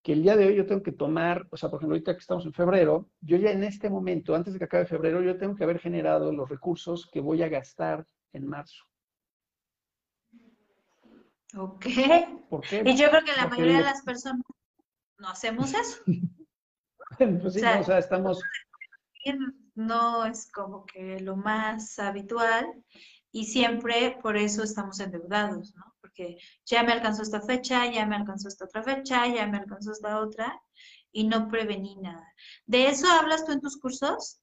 [0.01, 2.19] que el día de hoy yo tengo que tomar, o sea, por ejemplo, ahorita que
[2.19, 5.55] estamos en febrero, yo ya en este momento, antes de que acabe febrero, yo tengo
[5.55, 8.85] que haber generado los recursos que voy a gastar en marzo.
[11.57, 11.85] Ok.
[12.49, 12.83] ¿Por qué?
[12.85, 14.41] Y yo creo que la mayoría de las personas
[15.19, 16.01] no hacemos eso.
[17.41, 18.41] pues sí, o sea, estamos...
[19.75, 22.83] No es como que lo más habitual
[23.31, 25.83] y siempre por eso estamos endeudados, ¿no?
[26.01, 29.91] Porque ya me alcanzó esta fecha, ya me alcanzó esta otra fecha, ya me alcanzó
[29.91, 30.61] esta otra
[31.11, 32.27] y no prevení nada.
[32.65, 34.41] ¿De eso hablas tú en tus cursos?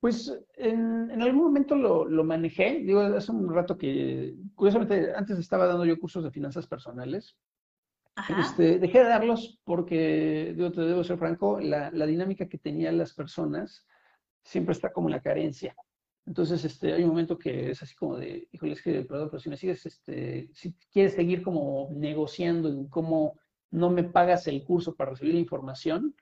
[0.00, 5.66] Pues en, algún momento lo, lo, manejé, digo, hace un rato que, curiosamente, antes estaba
[5.66, 7.36] dando yo cursos de finanzas personales.
[8.38, 13.14] Este, dejé de darlos porque, te debo ser franco, la, la dinámica que tenían las
[13.14, 13.86] personas
[14.42, 15.74] siempre está como la carencia.
[16.26, 19.40] Entonces, este, hay un momento que es así como de, híjole, es que, perdón, pero
[19.40, 23.38] si me sigues, este, si quieres seguir como negociando en cómo
[23.70, 26.14] no me pagas el curso para recibir información,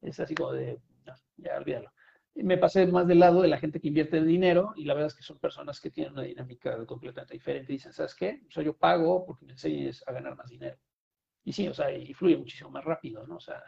[0.00, 1.90] es así como de, no, ya olvídalo.
[2.34, 5.14] me pasé más del lado de la gente que invierte dinero y la verdad es
[5.14, 8.42] que son personas que tienen una dinámica completamente diferente dicen, ¿sabes qué?
[8.48, 10.78] O sea, yo pago porque me enseñes a ganar más dinero.
[11.44, 13.36] Y sí, o sea, y fluye muchísimo más rápido, ¿no?
[13.36, 13.62] O sea...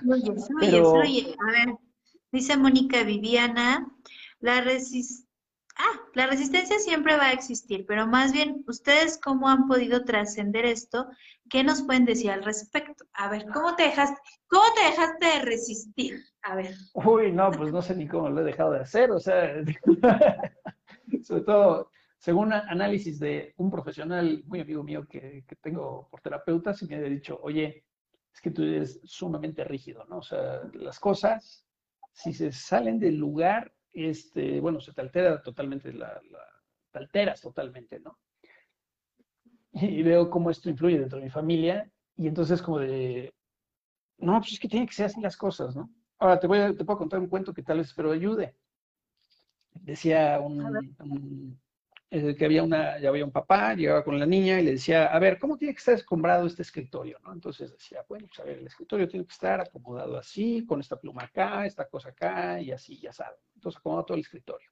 [0.00, 1.36] Fluye, fluye, fluye.
[1.48, 1.76] A ver,
[2.32, 3.90] dice Mónica Viviana,
[4.40, 10.04] la, ah, la resistencia siempre va a existir, pero más bien, ¿ustedes cómo han podido
[10.04, 11.08] trascender esto?
[11.48, 13.04] ¿Qué nos pueden decir al respecto?
[13.14, 16.24] A ver, ¿cómo te dejaste, cómo te dejaste de resistir?
[16.42, 16.74] A ver.
[16.94, 19.50] Uy, no, pues no sé ni cómo lo he dejado de hacer, o sea,
[21.24, 21.90] sobre todo,
[22.20, 26.96] según análisis de un profesional muy amigo mío que, que tengo por terapeuta, se me
[26.96, 27.86] ha dicho, oye,
[28.30, 30.18] es que tú eres sumamente rígido, ¿no?
[30.18, 31.66] O sea, las cosas,
[32.12, 36.20] si se salen del lugar, este, bueno, se te altera totalmente, la,
[36.92, 38.18] te alteras totalmente, ¿no?
[39.72, 43.32] Y veo cómo esto influye dentro de mi familia y entonces como de,
[44.18, 45.90] no, pues es que tiene que ser así las cosas, ¿no?
[46.18, 48.54] Ahora te voy a, te puedo contar un cuento que tal vez espero ayude.
[49.72, 51.58] Decía un,
[52.10, 55.18] que había una, ya había un papá, llegaba con la niña y le decía, a
[55.20, 57.18] ver, ¿cómo tiene que estar escombrado este escritorio?
[57.22, 57.32] ¿no?
[57.32, 60.98] Entonces decía, bueno, pues a ver, el escritorio tiene que estar acomodado así, con esta
[60.98, 63.38] pluma acá, esta cosa acá, y así, ya saben.
[63.54, 64.68] Entonces acomodó todo el escritorio.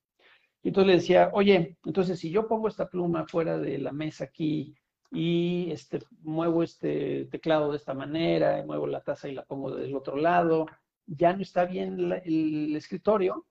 [0.63, 4.25] Y entonces le decía, oye, entonces si yo pongo esta pluma fuera de la mesa
[4.25, 4.75] aquí
[5.13, 9.75] y este, muevo este teclado de esta manera, y muevo la taza y la pongo
[9.75, 10.67] del otro lado,
[11.07, 13.47] ya no está bien el escritorio,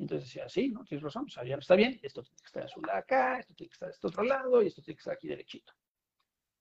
[0.00, 2.46] entonces decía, sí, no, tienes razón, o sea, ya no está bien, esto tiene que
[2.46, 4.82] estar a su lado acá, esto tiene que estar a este otro lado y esto
[4.82, 5.72] tiene que estar aquí derechito.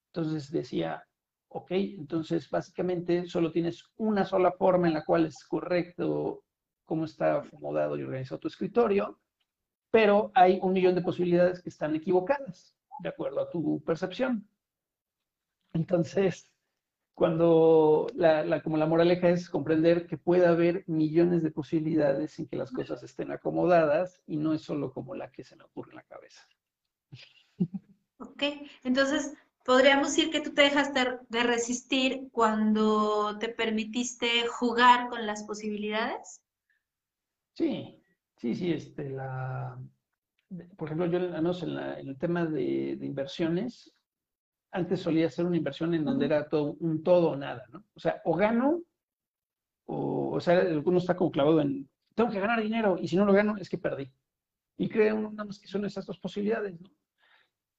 [0.07, 1.01] Entonces decía,
[1.47, 6.43] ok, entonces básicamente solo tienes una sola forma en la cual es correcto
[6.83, 9.19] cómo está acomodado y organizado tu escritorio,
[9.89, 14.49] pero hay un millón de posibilidades que están equivocadas, de acuerdo a tu percepción.
[15.71, 16.51] Entonces,
[17.19, 22.55] cuando la, como la moraleja es comprender que puede haber millones de posibilidades en que
[22.55, 25.97] las cosas estén acomodadas y no es solo como la que se me ocurre en
[25.97, 26.47] la cabeza.
[28.19, 28.43] Ok,
[28.85, 29.33] entonces
[29.65, 36.41] podríamos decir que tú te dejaste de resistir cuando te permitiste jugar con las posibilidades.
[37.53, 38.01] Sí,
[38.37, 39.77] sí, sí, este, la,
[40.77, 43.93] por ejemplo, yo al menos en, el tema de, de inversiones,
[44.71, 47.85] antes solía ser una inversión en donde era todo, un todo o nada, ¿no?
[47.93, 48.81] O sea, o gano
[49.85, 53.25] o, o sea, alguno está como clavado en, tengo que ganar dinero y si no
[53.25, 54.11] lo gano es que perdí.
[54.77, 56.89] Y cree uno nada más que son esas dos posibilidades, ¿no?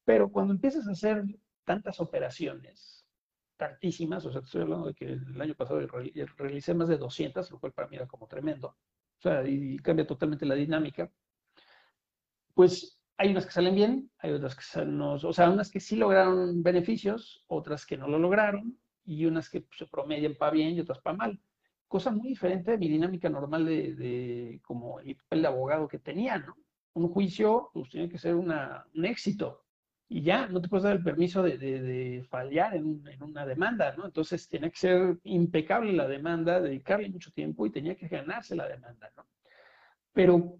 [0.05, 1.24] Pero cuando empiezas a hacer
[1.64, 3.07] tantas operaciones,
[3.57, 5.80] tantísimas, o sea, estoy hablando de que el año pasado
[6.36, 10.07] realicé más de 200, lo cual para mí era como tremendo, o sea, y cambia
[10.07, 11.12] totalmente la dinámica,
[12.55, 15.94] pues hay unas que salen bien, hay otras que no, o sea, unas que sí
[15.94, 20.80] lograron beneficios, otras que no lo lograron, y unas que se promedian para bien y
[20.80, 21.40] otras para mal.
[21.86, 25.98] Cosa muy diferente de mi dinámica normal de, de como el papel de abogado que
[25.98, 26.56] tenía, ¿no?
[26.94, 29.66] Un juicio, pues tiene que ser una, un éxito,
[30.08, 33.94] y ya no te puedes dar el permiso de, de, fallar en, en, una demanda,
[33.96, 34.06] ¿no?
[34.06, 38.66] Entonces tenía que ser impecable la demanda, dedicarle mucho tiempo y tenía que ganarse la
[38.66, 39.26] demanda, ¿no?
[40.14, 40.58] Pero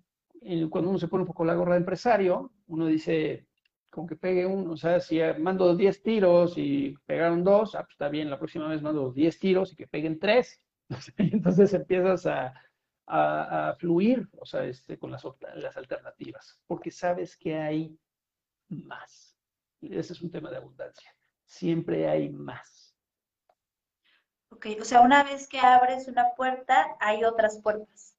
[0.71, 3.47] cuando uno se pone un poco la gorra de empresario, uno dice,
[3.91, 7.93] con que pegue uno, o sea, si mando 10 tiros y pegaron dos, ah, pues
[7.93, 10.61] está bien, la próxima vez mando 10 tiros y que peguen tres.
[11.19, 12.55] Entonces empiezas a,
[13.79, 15.25] fluir, o sea, este, con las,
[15.57, 17.99] las alternativas, porque sabes que hay
[18.69, 19.31] más
[19.83, 21.15] ese es un tema de abundancia.
[21.45, 22.95] Siempre hay más.
[24.51, 28.10] Ok, o sea, una vez que abres una puerta, hay otras puertas.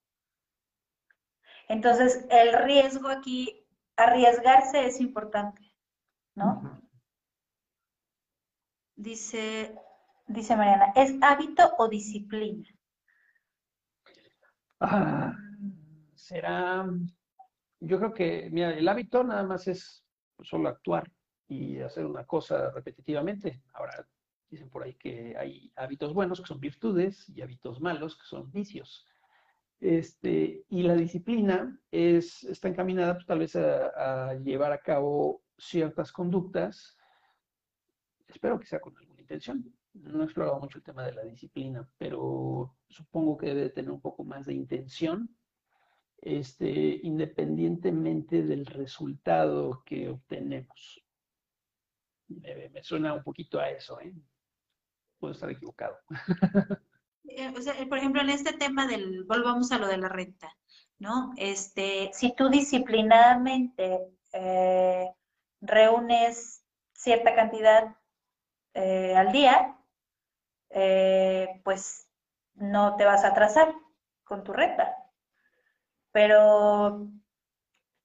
[1.67, 3.65] Entonces, el riesgo aquí,
[3.97, 5.73] arriesgarse es importante,
[6.35, 6.81] ¿no?
[8.95, 9.75] Dice,
[10.27, 12.67] dice Mariana, ¿es hábito o disciplina?
[14.79, 15.33] Ah,
[16.15, 16.85] será,
[17.79, 20.03] yo creo que, mira, el hábito nada más es
[20.43, 21.11] solo actuar
[21.47, 23.63] y hacer una cosa repetitivamente.
[23.73, 24.07] Ahora,
[24.49, 28.51] dicen por ahí que hay hábitos buenos que son virtudes y hábitos malos que son
[28.51, 29.05] vicios.
[29.81, 36.11] Este, y la disciplina es, está encaminada pues, tal vez a, llevar a cabo ciertas
[36.11, 36.97] conductas,
[38.27, 39.75] espero que sea con alguna intención.
[39.93, 43.99] No he explorado mucho el tema de la disciplina, pero supongo que debe tener un
[43.99, 45.35] poco más de intención,
[46.21, 51.03] este, independientemente del resultado que obtenemos
[52.39, 54.13] me, suena un poquito a eso, ¿eh?
[55.19, 55.97] Puedo estar equivocado.
[57.41, 60.55] Eh, o sea, por ejemplo, en este tema del, volvamos a lo de la renta,
[60.99, 61.33] ¿no?
[61.37, 63.99] Este, si tú disciplinadamente
[64.33, 65.09] eh,
[65.61, 66.63] reúnes
[66.93, 67.95] cierta cantidad
[68.73, 69.77] al día,
[71.63, 72.07] pues
[72.53, 73.73] no te vas a atrasar
[74.23, 74.95] con tu renta.
[76.11, 77.07] Pero,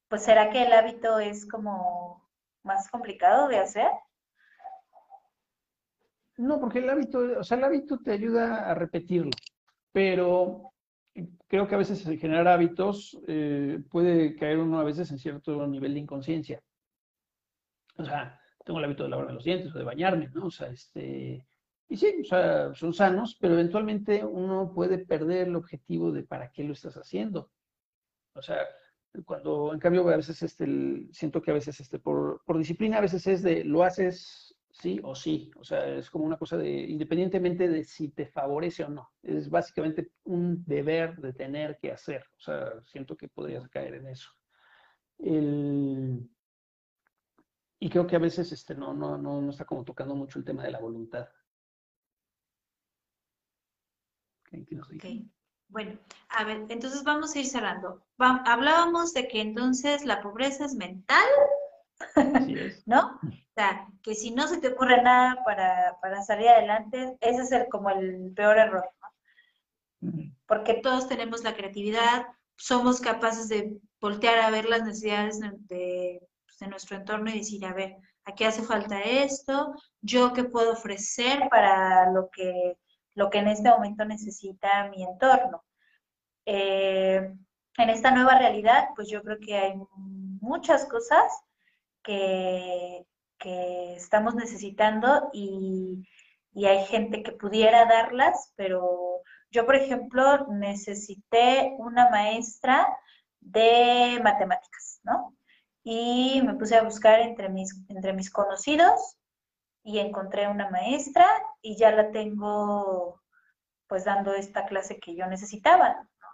[0.09, 2.27] pues, ¿será que el hábito es como
[2.63, 3.91] más complicado de hacer?
[6.39, 9.31] No, porque el hábito, o sea, el hábito te ayuda a repetirlo,
[9.93, 10.73] pero
[11.49, 15.95] creo que a veces generar hábitos eh, puede caer uno a veces en cierto nivel
[15.95, 16.63] de inconsciencia.
[17.97, 20.47] O sea, tengo el hábito de lavarme los dientes o de bañarme, ¿no?
[20.47, 21.47] O sea, este,
[21.89, 26.51] y sí, o sea, son sanos, pero eventualmente uno puede perder el objetivo de para
[26.51, 27.51] qué lo estás haciendo.
[28.35, 28.59] O sea,
[29.25, 30.67] cuando en cambio a veces este,
[31.13, 35.01] siento que a veces este, por, por disciplina a veces es de lo haces sí
[35.03, 35.51] o sí.
[35.57, 39.13] O sea, es como una cosa de, independientemente de si te favorece o no.
[39.23, 42.25] Es básicamente un deber de tener que hacer.
[42.37, 44.31] O sea, siento que podrías caer en eso.
[47.79, 50.45] y creo que a veces este, no, no, no, no está como tocando mucho el
[50.45, 51.29] tema de la voluntad.
[54.95, 55.31] Okay.
[55.69, 55.99] Bueno,
[56.29, 58.03] a ver, entonces vamos a ir cerrando.
[58.19, 61.29] hablábamos de que entonces la pobreza es mental,
[62.87, 63.19] ¿no?
[63.57, 67.91] sea, que si no se te ocurre nada para, salir adelante, ese es el, como
[67.91, 70.33] el peor error, ¿no?
[70.47, 72.27] Porque todos tenemos la creatividad,
[72.57, 77.65] somos capaces de voltear a ver las necesidades de, pues, de nuestro entorno y decir,
[77.65, 82.79] a ver, aquí hace falta esto, yo qué puedo ofrecer para lo que,
[83.15, 85.65] lo que en este momento necesita mi entorno.
[86.45, 87.35] Eh,
[87.79, 91.25] en esta nueva realidad, pues yo creo que hay muchas cosas
[92.07, 93.07] que,
[93.97, 96.07] estamos necesitando y,
[96.57, 102.89] hay gente que pudiera darlas, pero yo, por ejemplo, necesité una maestra
[103.41, 105.37] de matemáticas, ¿no?
[105.85, 109.17] Y me puse a buscar entre mis, entre mis conocidos
[109.85, 111.27] y encontré una maestra
[111.61, 113.23] y ya la tengo
[113.87, 115.95] pues dando esta clase que yo necesitaba.
[115.95, 116.29] ¿no?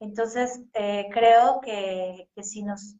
[0.00, 2.96] Entonces, eh, creo que, que si nos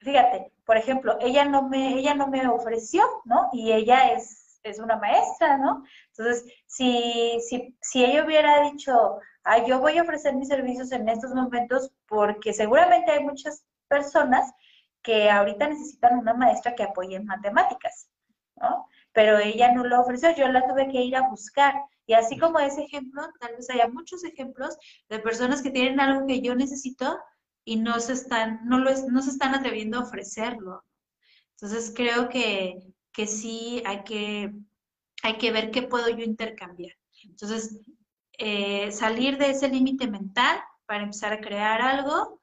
[0.00, 3.48] fíjate, por ejemplo, ella no me, ella no me ofreció, ¿no?
[3.52, 5.84] Y ella es, es una maestra, ¿no?
[6.08, 11.08] Entonces, si, si, si ella hubiera dicho, ah, yo voy a ofrecer mis servicios en
[11.08, 14.52] estos momentos, porque seguramente hay muchas personas
[15.02, 18.08] que ahorita necesitan una maestra que apoye en matemáticas,
[18.56, 18.86] ¿no?
[19.16, 21.74] pero ella no lo ofreció, yo la tuve que ir a buscar.
[22.04, 24.76] Y así como ese ejemplo, tal vez haya muchos ejemplos
[25.08, 27.18] de personas que tienen algo que yo necesito
[27.66, 30.84] y no se están, no lo, no se están atreviendo a ofrecerlo.
[31.50, 32.78] Entonces creo que,
[33.12, 34.52] que sí hay que,
[35.24, 36.96] hay que ver qué puedo yo intercambiar.
[37.24, 37.82] Entonces,
[38.38, 42.40] eh, salir de ese límite mental para empezar a crear algo.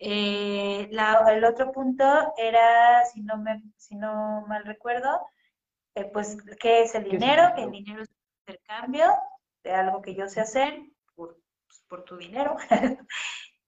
[0.00, 2.04] Eh, el otro punto
[2.36, 5.20] era, si no, me, si no mal recuerdo,
[5.94, 7.52] eh, pues, ¿qué es el dinero?
[7.54, 9.06] Que el dinero es un intercambio
[9.62, 10.82] de algo que yo sé hacer
[11.14, 12.56] por, pues, por tu dinero.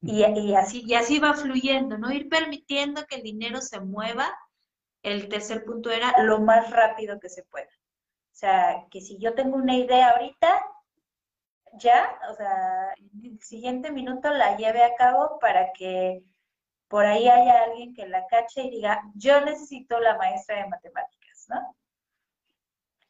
[0.07, 2.13] y, así, así va fluyendo, ¿no?
[2.13, 4.27] Ir permitiendo que el dinero se mueva.
[5.03, 7.67] El tercer punto era lo más rápido que se pueda.
[7.67, 10.65] O sea, que si yo tengo una idea ahorita,
[11.75, 16.23] ya, o sea, el siguiente minuto la lleve a cabo para que
[16.89, 21.47] por ahí haya alguien que la cache y diga, yo necesito la maestra de matemáticas,
[21.49, 21.77] ¿no?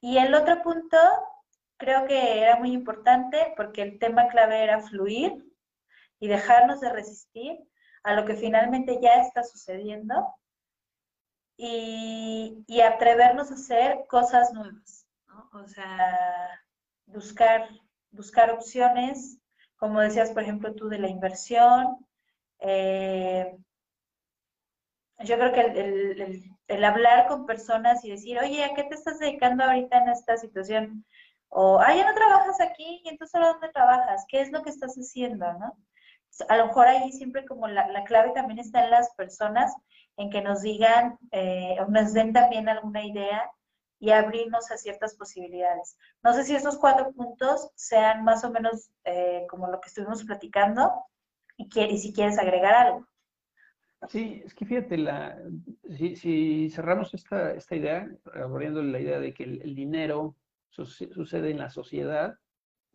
[0.01, 0.97] Y el otro punto
[1.77, 5.45] creo que era muy importante porque el tema clave era fluir
[6.21, 7.59] y dejarnos de resistir
[8.03, 10.35] a lo que finalmente ya está sucediendo
[11.57, 15.51] y, atrevernos a hacer cosas nuevas, ¿no?
[15.53, 16.61] O sea,
[17.07, 17.69] buscar
[18.17, 19.39] buscar opciones,
[19.77, 21.99] como decías, por ejemplo, tú de la inversión.
[22.61, 23.57] Eh,
[25.21, 29.65] yo creo que el, hablar con personas y decir, oye, ¿a qué te estás dedicando
[29.65, 31.05] ahorita en esta situación?
[31.49, 34.25] O, ah, ya no trabajas aquí, y entonces ¿a dónde trabajas?
[34.29, 35.53] ¿Qué es lo que estás haciendo?
[35.55, 35.77] ¿no?
[36.49, 39.75] A lo mejor ahí siempre como la, clave también está en las personas,
[40.17, 43.51] en que nos digan eh, o nos den también alguna idea
[43.99, 45.97] y abrirnos a ciertas posibilidades.
[46.23, 50.25] No sé si esos cuatro puntos sean más o menos eh, como lo que estuvimos
[50.25, 50.93] platicando
[51.57, 53.07] y, si quieres agregar algo.
[54.09, 55.39] Sí, es que fíjate, la,
[55.97, 60.37] si, cerramos esta, esta idea, abriendo la idea de que el, dinero
[60.69, 62.39] sucede en la sociedad,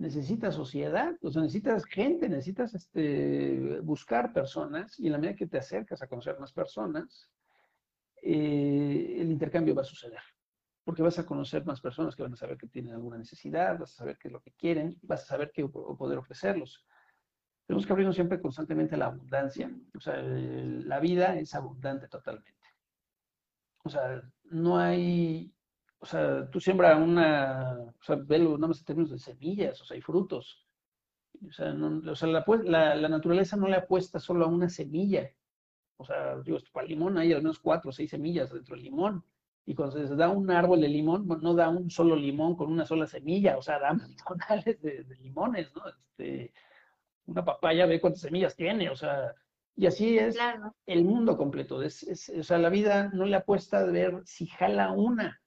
[0.01, 5.47] necesitas sociedad, o sea, necesitas gente, necesitas este, buscar personas y en la medida que
[5.47, 7.29] te acercas a conocer más personas,
[8.23, 10.21] eh, el intercambio va a suceder
[10.83, 13.91] porque vas a conocer más personas que van a saber que tienen alguna necesidad, vas
[13.93, 16.85] a saber qué es lo que quieren, vas a saber qué poder ofrecerlos.
[17.67, 19.71] Tenemos que abrirnos siempre constantemente a la abundancia.
[19.95, 22.51] O sea, la vida es abundante totalmente.
[23.83, 25.53] O sea, no hay,
[26.01, 29.85] o sea, tú siembras una, o sea, velo nada más en términos de semillas, o
[29.85, 30.65] sea, hay frutos.
[31.47, 35.31] O sea, o sea la, la, naturaleza no le apuesta solo a una semilla.
[35.97, 38.85] O sea, digo, para el limón hay al menos cuatro o seis semillas dentro del
[38.85, 39.23] limón.
[39.63, 42.85] Y cuando se da un árbol de limón, no da un solo limón con una
[42.85, 43.95] sola semilla, o sea, da
[44.27, 45.83] tonales de, limones, ¿no?
[45.87, 46.51] Este,
[47.27, 49.35] una papaya ve cuántas semillas tiene, o sea,
[49.75, 50.35] y así es
[50.87, 51.83] el mundo completo.
[51.83, 55.39] Es, o sea, la vida no le apuesta a ver si jala una,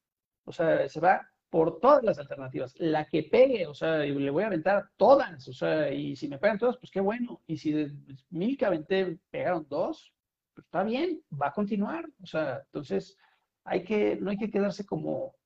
[0.44, 4.42] o sea, se va por todas las alternativas, la que pegue, o sea, le voy
[4.42, 7.70] a aventar todas, o sea, y si me pegan todas, pues qué bueno, y si
[7.70, 7.92] de
[8.30, 10.12] mil que aventé pegaron dos,
[10.52, 13.16] pues está bien, va a continuar, o sea, entonces
[13.62, 15.36] hay que, no hay que quedarse como,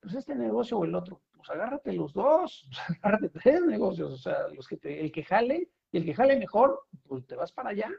[0.00, 2.68] pues este negocio o el otro, pues agárrate los dos,
[3.02, 6.78] agárrate tres negocios, o sea, los que el que jale, y el que jale mejor,
[7.06, 7.90] pues te vas para allá.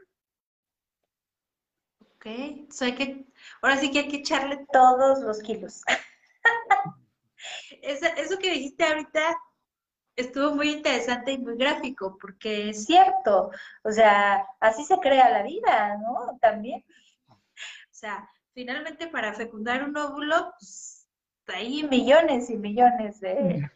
[1.98, 3.26] Ok, hay que,
[3.60, 5.82] ahora sí que hay que echarle todos los kilos.
[7.82, 9.36] eso, que dijiste ahorita
[10.16, 13.50] estuvo muy interesante y muy gráfico, porque es cierto,
[13.82, 16.38] o sea, así se crea la vida, ¿no?
[16.40, 16.84] También.
[17.28, 21.06] O sea, finalmente para fecundar un óvulo, pues
[21.48, 23.70] hay millones y millones de,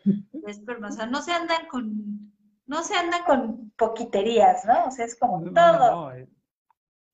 [0.46, 0.94] espermas.
[0.94, 2.32] O sea, no se andan con,
[2.66, 4.86] no se andan con poquiterías, ¿no?
[4.86, 6.12] O sea, es como todo.
[6.12, 6.28] Eh,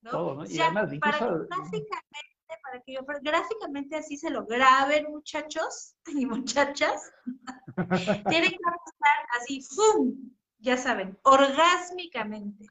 [0.02, 0.10] ¿no?
[0.10, 0.46] Todo, ¿no?
[0.46, 6.26] Y además, para que gráficamente, para que yo, gráficamente así se lo graben, muchachos y
[6.26, 7.12] muchachas,
[8.28, 10.14] tienen que estar así, ¡fum!
[10.58, 12.66] Ya saben, orgásmicamente.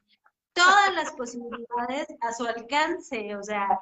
[0.52, 3.78] Todas las posibilidades a su alcance, o sea,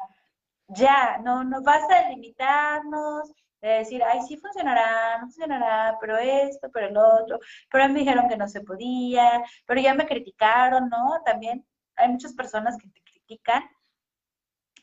[0.68, 6.68] ya, no, no basta de limitarnos, de decir, ay, sí funcionará, no funcionará, pero esto,
[6.72, 7.38] pero el otro,
[7.70, 11.22] pero me dijeron que no se podía, pero ya me criticaron, ¿no?
[11.24, 11.64] También
[11.96, 13.62] hay muchas personas que te critican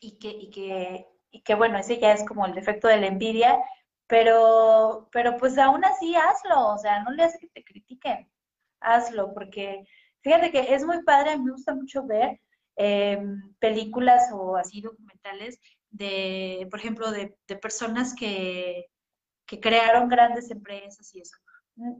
[0.02, 3.06] y que, y que, y que bueno, ese ya es como el defecto de la
[3.06, 3.58] envidia,
[4.06, 8.30] pero, pero pues aún así hazlo, o sea, no le haces que te critiquen,
[8.80, 9.84] hazlo, porque
[10.22, 12.40] fíjate que es muy padre, me gusta mucho ver
[12.76, 15.60] Em, películas o así documentales
[15.90, 18.86] de, por ejemplo, de, personas que,
[19.46, 21.36] que, crearon grandes empresas y eso.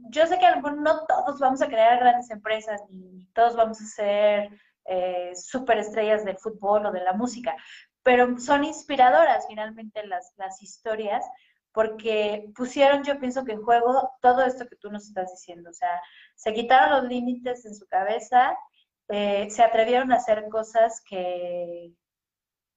[0.09, 4.49] Yo sé que no todos vamos a crear grandes empresas ni todos vamos a ser
[4.85, 7.55] eh, superestrellas del fútbol o de la música,
[8.03, 11.25] pero son inspiradoras finalmente las, las historias
[11.73, 15.73] porque pusieron, yo pienso que en juego todo esto que tú nos estás diciendo, o
[15.73, 16.01] sea,
[16.35, 18.55] se quitaron los límites en su cabeza,
[19.09, 21.91] eh, se atrevieron a hacer cosas que,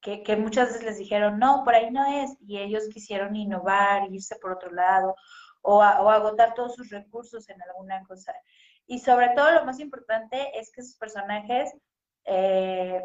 [0.00, 4.36] que, muchas veces les dijeron, no, por ahí no es, y ellos quisieron innovar, irse
[4.36, 5.14] por otro lado,
[5.62, 8.32] o, agotar todos sus recursos en alguna cosa.
[8.86, 11.72] Y sobre todo lo más importante es que sus personajes
[12.24, 13.02] eh,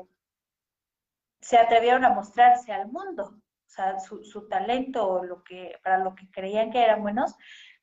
[1.41, 6.15] se atrevieron a mostrarse al mundo, o sea, su, talento o lo que, para lo
[6.15, 7.35] que creían que eran buenos,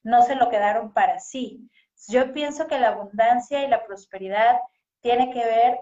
[0.03, 1.69] no se lo quedaron para sí.
[2.09, 4.59] Yo pienso que la abundancia y la prosperidad
[5.01, 5.81] tiene que ver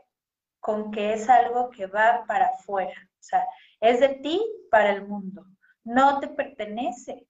[0.61, 3.47] con que es algo que va para afuera, o sea,
[3.81, 4.41] es de ti
[4.71, 5.45] para el mundo,
[5.85, 7.27] no te pertenece.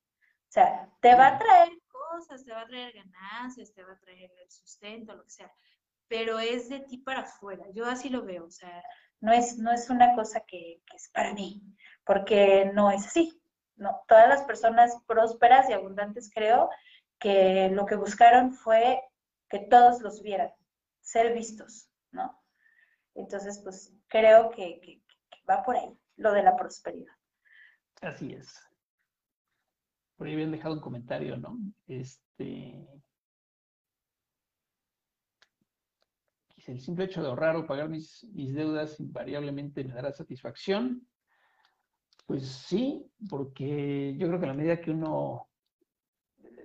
[0.49, 3.99] O sea, te va a traer cosas, te va a traer ganancias, te va a
[3.99, 5.53] traer el sustento, lo que sea,
[6.09, 7.65] pero es de ti para afuera.
[7.75, 8.83] Yo así lo veo, o sea,
[9.21, 11.63] no es, no es una cosa que, que es para mí
[12.07, 13.39] porque no es así.
[13.77, 16.71] No, todas las personas prósperas y abundantes creo
[17.19, 19.03] que lo que buscaron fue
[19.51, 20.51] que todos los vieran,
[21.03, 22.41] ser vistos, ¿no?
[23.15, 25.03] Entonces, pues creo que,
[25.49, 27.13] va por ahí, lo de la prosperidad.
[28.01, 28.55] Así es.
[30.17, 31.59] Por ahí habían dejado un comentario, ¿no?
[31.87, 32.89] Este.
[36.67, 41.07] El simple hecho de ahorrar o pagar mis, mis deudas invariablemente me dará satisfacción.
[42.27, 45.49] Pues sí, porque yo creo que a la medida que uno...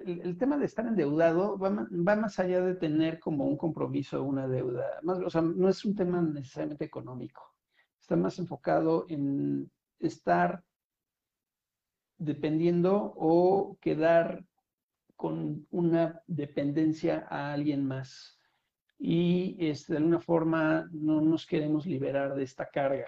[0.04, 4.48] El, tema de estar endeudado va, más allá de tener como un compromiso o una
[4.48, 5.00] deuda.
[5.04, 7.54] Más, o sea, no es un tema necesariamente económico.
[8.00, 10.64] Está más enfocado en estar
[12.18, 14.44] dependiendo o quedar
[15.16, 18.41] con una dependencia a alguien más.
[19.04, 23.08] Y este, de alguna forma no nos queremos liberar de esta carga.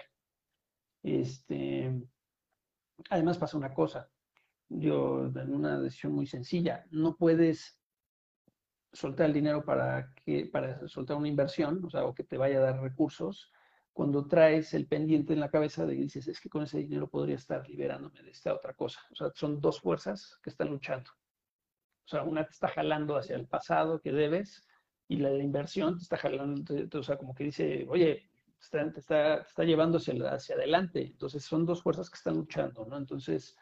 [1.02, 1.92] Este,
[3.10, 4.08] Además pasa una cosa,
[4.68, 7.80] yo en una decisión muy sencilla, no puedes
[8.92, 12.58] soltar el dinero para que para soltar una inversión, o sea, o que te vaya
[12.58, 13.50] a dar recursos,
[13.92, 17.36] cuando traes el pendiente en la cabeza de dices, es que con ese dinero podría
[17.36, 19.00] estar liberándome de esta otra cosa.
[19.12, 21.10] O sea, son dos fuerzas que están luchando.
[22.04, 24.66] O sea, una te está jalando hacia el pasado que debes
[25.08, 28.28] y la la inversión te está jalando, o sea, como que dice, oye,
[28.60, 31.02] está, te está, está llevando hacia, adelante.
[31.02, 32.96] Entonces son dos fuerzas que están luchando, ¿no?
[32.96, 33.56] Entonces,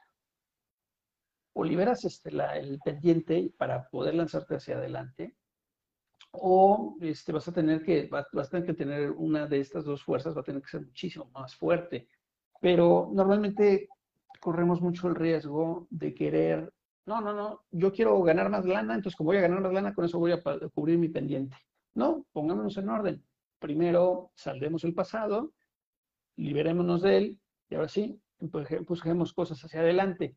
[1.55, 5.37] o liberas este, la, el pendiente para poder lanzarte hacia adelante,
[6.33, 10.03] o este, vas, a tener que, vas, a tener que tener una de estas dos
[10.03, 12.09] fuerzas, va a tener que ser muchísimo más fuerte.
[12.61, 13.89] Pero normalmente
[14.41, 16.73] corremos mucho el riesgo de querer,
[17.07, 19.95] no, no, no, yo quiero ganar más lana, entonces como voy a ganar más lana,
[19.95, 20.43] con eso voy a
[20.73, 21.57] cubrir mi pendiente.
[21.95, 23.25] No, pongámonos en orden
[23.63, 25.53] primero saldremos el pasado,
[26.37, 28.21] liberémonos de él y ahora sí,
[28.87, 30.37] busquemos cosas hacia adelante.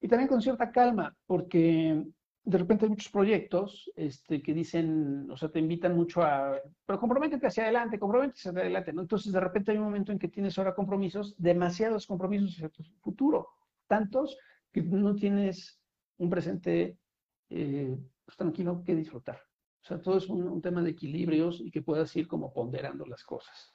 [0.00, 2.06] Y también con cierta calma, porque
[2.42, 6.98] de repente hay muchos proyectos este, que dicen, o sea, te invitan mucho a, pero
[6.98, 9.02] comprométete hacia adelante, comprométete hacia adelante, ¿no?
[9.02, 12.82] Entonces, de repente hay un momento en que tienes ahora compromisos, demasiados compromisos hacia tu
[13.02, 13.48] futuro,
[13.88, 14.38] tantos
[14.72, 15.79] que no tienes
[16.20, 16.98] un presente
[17.48, 19.40] eh, pues, tranquilo que disfrutar.
[19.82, 23.24] O sea, todo es un, tema de equilibrios y que puedas ir como ponderando las
[23.24, 23.74] cosas.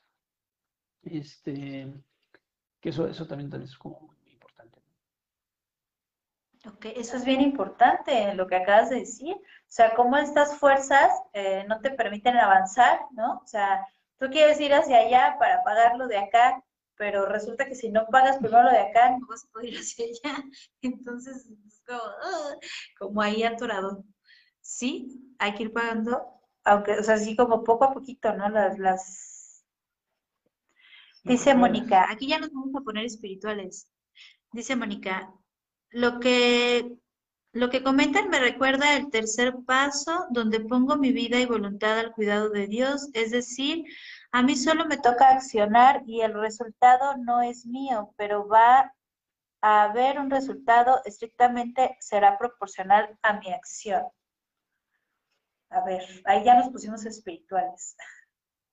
[1.01, 1.91] Este,
[2.79, 4.79] que eso, eso también, es como muy, importante.
[6.67, 9.33] Ok, eso es bien importante lo que acabas de decir.
[9.33, 13.39] O sea, cómo estas fuerzas eh, no te permiten avanzar, ¿no?
[13.43, 13.85] O sea,
[14.19, 16.63] tú quieres ir hacia allá para pagar lo de acá,
[16.97, 19.79] pero resulta que si no pagas primero lo de acá, no vas a poder ir
[19.79, 20.43] hacia allá.
[20.81, 22.01] Entonces, es como,
[22.97, 24.05] como ahí atorado
[24.65, 26.25] sí, hay que ir pagando,
[26.63, 28.49] aunque, o sea, así como poco a poquito, ¿no?
[28.49, 29.63] Las, las...
[31.23, 33.89] Dice Mónica, aquí ya nos vamos a poner espirituales.
[34.51, 35.31] Dice Mónica,
[35.89, 36.97] lo que,
[37.51, 42.11] lo que comentan me recuerda el tercer paso donde pongo mi vida y voluntad al
[42.11, 43.85] cuidado de Dios, es decir,
[44.35, 48.93] a mí solo me toca accionar y el resultado no es mío, pero va
[49.61, 54.03] a haber un resultado estrictamente será proporcional a mi acción.
[55.69, 57.95] A ver, ahí ya nos pusimos espirituales.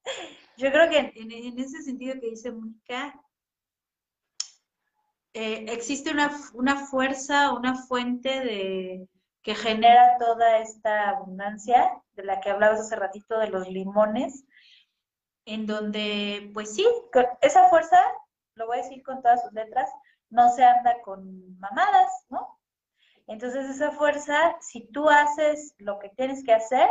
[0.56, 3.14] Yo creo que en, ese sentido que dice Mónica,
[5.32, 9.09] eh, existe una, una, fuerza, una fuente de,
[9.43, 14.44] que genera toda esta abundancia de la que hablabas hace ratito de los limones,
[15.44, 16.86] en donde, pues sí,
[17.40, 17.98] esa fuerza,
[18.55, 19.90] lo voy a decir con todas sus letras,
[20.31, 22.60] no se anda con mamadas, ¿no?
[23.27, 26.89] Entonces esa fuerza, si tú haces lo que tienes que hacer,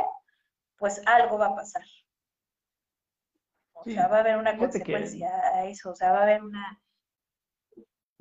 [0.77, 1.83] pues algo va a pasar.
[3.73, 6.81] O sea, va a haber una consecuencia a eso, o sea, va a haber una...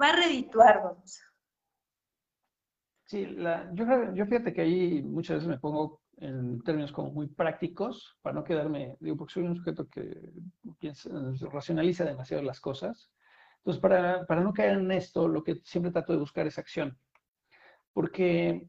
[0.00, 1.20] Va a redituar, vamos.
[3.04, 3.84] Sí, la, yo,
[4.14, 8.44] yo fíjate que ahí muchas veces me pongo en términos como muy prácticos, para no
[8.44, 10.32] quedarme, digo, porque soy un sujeto que
[10.78, 11.10] piensa,
[11.50, 13.10] racionaliza demasiado las cosas.
[13.58, 16.98] Entonces, para, para no caer en esto, lo que siempre trato de buscar es acción.
[17.92, 18.68] Porque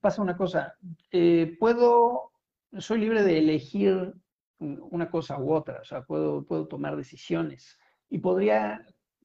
[0.00, 0.74] pasa una cosa,
[1.10, 2.32] eh, puedo,
[2.78, 4.14] soy libre de elegir
[4.60, 7.78] una cosa u otra, o sea, puedo, puedo tomar decisiones
[8.10, 8.84] y podría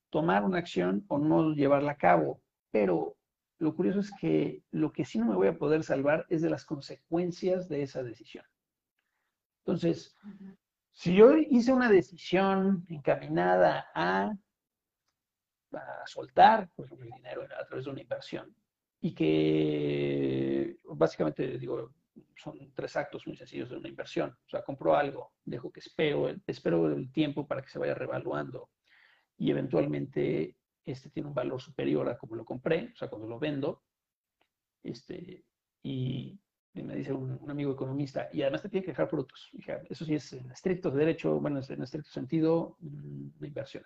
[0.09, 2.41] tomar una acción o no llevarla a cabo,
[2.71, 3.17] pero
[3.63, 6.49] lo curioso es que lo que sí no me voy a poder salvar es de
[6.49, 8.45] las consecuencias de esa decisión.
[9.65, 10.17] Entonces,
[10.91, 14.33] si yo hice una decisión encaminada a,
[15.71, 18.53] a soltar, por ejemplo, el dinero a través de una inversión,
[18.99, 21.93] y que básicamente, digo,
[22.35, 24.29] son tres actos muy sencillos de una inversión.
[24.45, 28.69] O sea, compro algo, dejo que espero, espero el tiempo para que se vaya revaluando
[29.37, 33.39] y eventualmente este tiene un valor superior a como lo compré, o sea, cuando lo
[33.39, 33.83] vendo,
[34.83, 35.45] este,
[35.81, 36.39] y,
[36.73, 39.51] me dice un, amigo economista, y además te tiene que dejar frutos.
[39.89, 43.83] eso sí es en estricto derecho, bueno, en estricto sentido, mm, una inversión.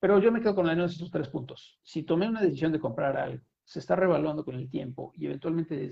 [0.00, 1.78] Pero yo me quedo con la de esos tres puntos.
[1.82, 5.90] Si tomé una decisión de comprar algo, se está revaluando con el tiempo y eventualmente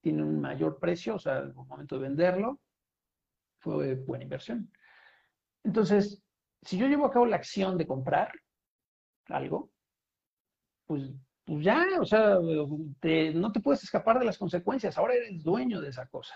[0.00, 2.60] tiene un mayor precio, o sea, al momento de venderlo,
[3.58, 4.70] fue buena inversión.
[5.64, 6.22] Entonces,
[6.62, 8.30] si yo llevo a cabo la acción de comprar,
[9.28, 9.70] algo,
[10.86, 11.10] pues,
[11.44, 12.38] pues ya, o sea,
[13.34, 16.34] no te puedes escapar de las consecuencias, ahora eres dueño de esa cosa.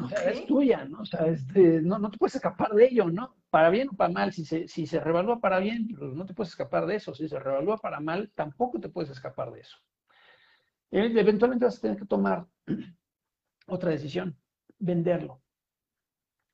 [0.00, 1.00] O sea, es tuya, ¿no?
[1.00, 3.36] O sea, este, no, no, te puedes escapar de ello, ¿no?
[3.48, 6.34] Para bien o para mal, si se, si se revalúa para bien, pues no te
[6.34, 7.14] puedes escapar de eso.
[7.14, 9.78] Si se revalúa para mal, tampoco te puedes escapar de eso.
[10.90, 12.46] Eventualmente vas a tener que tomar
[13.66, 14.36] otra decisión,
[14.78, 15.40] venderlo.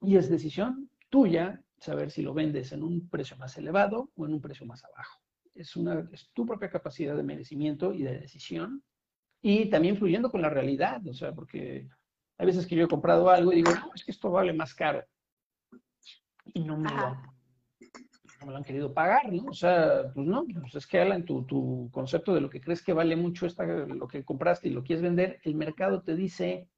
[0.00, 4.34] Y es decisión tuya saber si lo vendes en un precio más elevado o en
[4.34, 5.20] un precio más abajo.
[5.54, 8.82] Es, una, es tu propia capacidad de merecimiento y de decisión
[9.40, 11.86] y también fluyendo con la realidad, o sea, porque
[12.38, 14.74] hay veces que yo he comprado algo y digo, no, es que esto vale más
[14.74, 15.04] caro.
[16.54, 17.10] Y no me, lo,
[18.40, 19.44] no me lo han querido pagar, ¿no?
[19.44, 22.82] O sea, pues no, pues es que Alan, tu, tu concepto de lo que crees
[22.82, 26.68] que vale mucho esta, lo que compraste y lo quieres vender, el mercado te dice,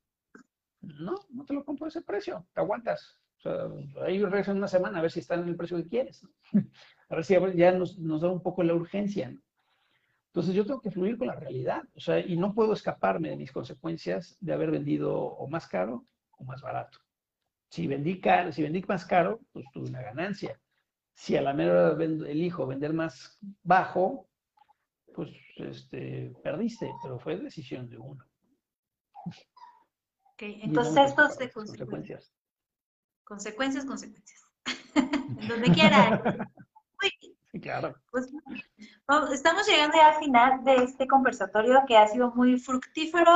[0.81, 3.19] no, no te lo compro a ese precio, te aguantas.
[3.39, 6.27] O sea, ahí regresan una semana a ver si están en el precio que quieres.
[7.09, 9.33] A ver si ya nos, nos da un poco la urgencia.
[10.37, 11.85] Entonces yo tengo que fluir con la realidad.
[11.95, 16.05] O sea, y no puedo escaparme de mis consecuencias de haber vendido o más caro
[16.33, 16.99] o más barato.
[17.71, 20.61] Si vendí, caro, si vendí más caro, pues tuve una ganancia.
[21.15, 24.29] Si a la mera elijo vender más bajo,
[25.15, 28.23] pues este, perdiste, pero fue decisión de uno.
[29.25, 32.36] Ok, entonces estos de consecuencias.
[33.27, 34.41] Consecuencias, consecuencias.
[35.49, 36.23] Donde quiera.
[37.61, 37.95] Claro.
[38.13, 38.33] Pues,
[39.33, 43.33] estamos llegando ya al final de este conversatorio que ha sido muy fructífero,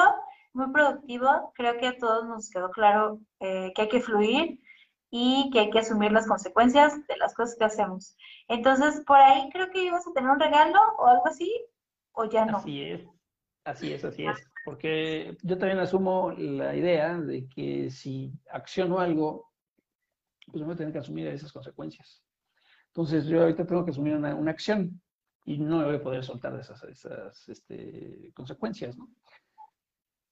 [0.53, 1.53] muy productivo.
[1.57, 4.61] Creo que a todos nos quedó claro eh, que hay que fluir
[5.11, 8.17] y que hay que asumir las consecuencias de las cosas que hacemos.
[8.47, 11.53] Entonces, por ahí creo que ibas a tener un regalo o algo así,
[12.13, 12.59] o ya no.
[12.59, 13.09] Así es,
[13.65, 14.39] así es, así es.
[14.65, 19.50] Porque yo también asumo la idea de que si acciono algo
[20.51, 22.23] pues voy a tener que asumir esas consecuencias.
[22.89, 25.01] Entonces yo ahorita tengo que asumir una, acción
[25.45, 29.09] y no me voy a poder soltar de esas, esas este, consecuencias, ¿no?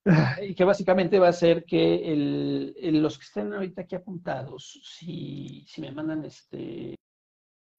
[0.42, 5.64] Y que básicamente va a ser que el, los que estén ahorita aquí apuntados, si,
[5.66, 6.94] si me mandan este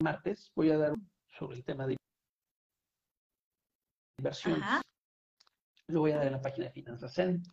[0.02, 0.94] martes, voy a dar
[1.38, 1.98] sobre el tema de
[4.18, 4.64] inversiones.
[5.88, 7.44] Lo voy a dar en la página de Finanzas Zen.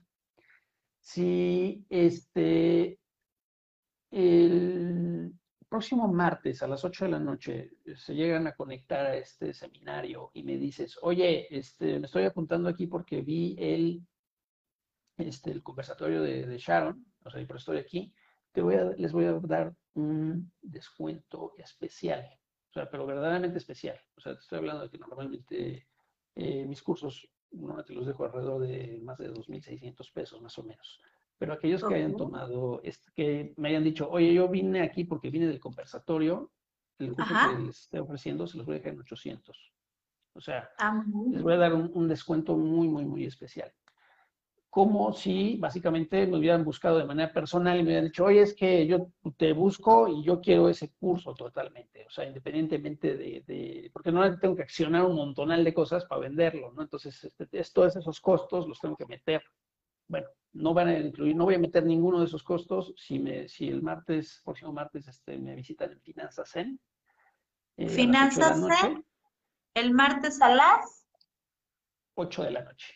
[1.01, 2.99] Si este,
[4.11, 5.33] el
[5.69, 9.53] próximo martes a las 8 de la noche eh, se llegan a conectar a este
[9.53, 14.07] seminario y me dices, oye, este, me estoy apuntando aquí porque vi el,
[15.17, 18.13] este, el conversatorio de, Sharon, o sea, por estoy aquí,
[18.53, 22.25] te voy a, les voy a dar un descuento especial,
[22.71, 23.99] o sea, pero verdaderamente especial.
[24.17, 25.89] O sea, te estoy hablando de que normalmente
[26.35, 31.01] eh, mis cursos normalmente los dejo alrededor de más de 2.600 pesos, más o menos.
[31.39, 32.81] Pero aquellos que hayan tomado,
[33.15, 36.51] que me hayan dicho, oye, yo vine aquí porque vine del conversatorio,
[36.99, 39.73] el curso que les estoy ofreciendo se los voy a dejar en 800.
[40.33, 43.71] O sea, ah, les voy a dar un, descuento muy, muy, muy especial.
[44.71, 48.55] Como si básicamente me hubieran buscado de manera personal y me hubieran dicho, oye, es
[48.55, 52.05] que yo te busco y yo quiero ese curso totalmente.
[52.07, 56.23] O sea, independientemente de, de porque no tengo que accionar un montonal de cosas para
[56.23, 56.83] venderlo, ¿no?
[56.83, 59.43] Entonces, este, todos esos costos los tengo que meter
[60.09, 63.49] bueno, no van a incluir, no voy a meter ninguno de esos costos si, me,
[63.49, 66.81] si el martes, próximo martes, este, me visitan en Finanzas Zen.
[67.77, 69.05] Eh, Finanzas Zen,
[69.75, 71.07] el martes a las
[72.15, 72.95] 8 de la noche.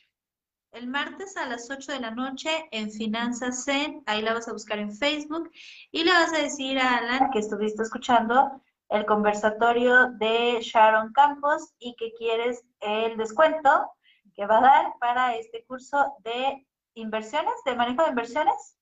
[0.72, 4.52] El martes a las 8 de la noche en Finanzas Zen, ahí la vas a
[4.52, 5.50] buscar en Facebook
[5.90, 11.74] y le vas a decir a Alan que estuviste escuchando el conversatorio de Sharon Campos
[11.78, 13.90] y que quieres el descuento
[14.34, 18.76] que va a dar para este curso de inversiones, de manejo de inversiones.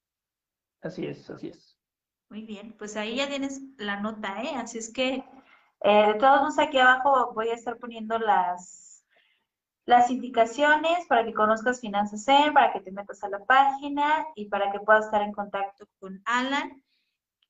[0.81, 1.79] Así es, así es.
[2.31, 4.55] Muy bien, pues ahí ya tienes la nota, ¿eh?
[4.57, 5.25] Así es que
[5.81, 9.05] eh, de todos modos aquí abajo voy a estar poniendo las,
[9.87, 14.47] las indicaciones para que conozcas Finanzas Zen, para que te metas a la página y
[14.47, 16.83] para que puedas estar en contacto con Alan.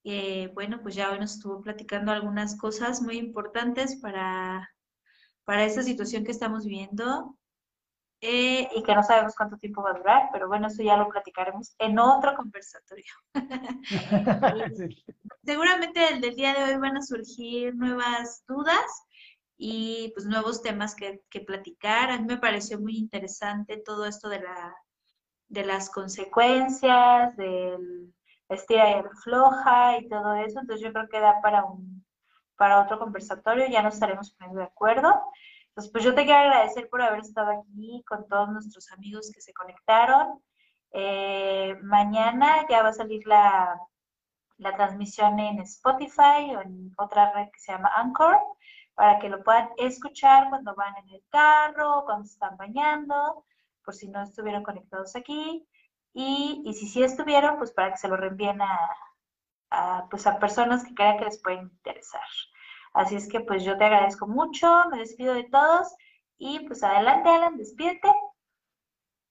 [0.04, 4.70] Eh, bueno, pues ya hoy nos estuvo platicando algunas cosas muy importantes para,
[5.44, 7.37] para esta situación que estamos viviendo
[8.20, 11.08] eh, y que no sabemos cuánto tiempo va a durar, pero bueno, eso ya lo
[11.08, 13.12] platicaremos en otro conversatorio.
[15.44, 19.04] Seguramente el del día de hoy van a surgir nuevas dudas
[19.56, 22.10] y pues nuevos temas que, que, platicar.
[22.10, 24.74] A mí me pareció muy interesante todo esto de, la,
[25.48, 28.12] de las consecuencias, del
[28.48, 32.04] estira y floja y todo eso, entonces yo creo que da para un
[32.58, 35.14] para otro conversatorio, ya nos estaremos poniendo de acuerdo.
[35.78, 39.40] Entonces, pues yo te quiero agradecer por haber estado aquí con todos nuestros amigos que
[39.40, 40.42] se conectaron.
[40.90, 43.78] Eh, mañana ya va a salir la,
[44.56, 48.40] la transmisión en Spotify o en otra red que se llama Anchor,
[48.96, 53.44] para que lo puedan escuchar cuando van en el carro, cuando se están bañando,
[53.84, 55.64] por si no estuvieron conectados aquí.
[56.12, 58.58] Y, y si sí estuvieron, pues para que se lo reenvíen
[60.10, 62.26] pues a personas que crean que les pueden interesar.
[62.98, 65.86] Así es que pues yo te agradezco mucho, me despido de todos
[66.36, 68.08] y pues adelante Alan, despídete.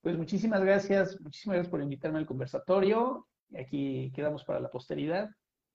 [0.00, 3.28] Pues muchísimas gracias, muchísimas gracias por invitarme al conversatorio.
[3.54, 5.28] Aquí quedamos para la posteridad.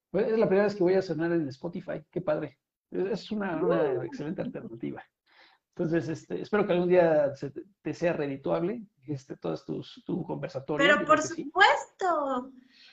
[0.10, 2.58] Pues, es la primera vez que voy a sonar en Spotify, qué padre.
[2.90, 5.04] Es una, una excelente alternativa.
[5.76, 7.32] Entonces, este, espero que algún día
[7.84, 10.88] te sea redituable este, todos tus tu conversatorio.
[10.88, 12.52] Pero por supuesto.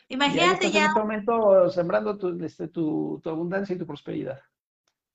[0.09, 0.81] Imagínate ya.
[0.81, 4.39] En este momento sembrando tu, este, tu, tu abundancia y tu prosperidad.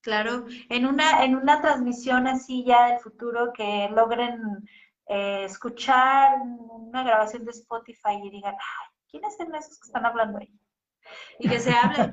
[0.06, 4.40] Claro, en una, en una transmisión así ya del futuro que logren
[5.08, 10.38] eh, escuchar una grabación de Spotify y digan, ay, ¿quiénes son esos que están hablando
[10.38, 10.54] ahí?
[11.40, 12.12] Y que se hable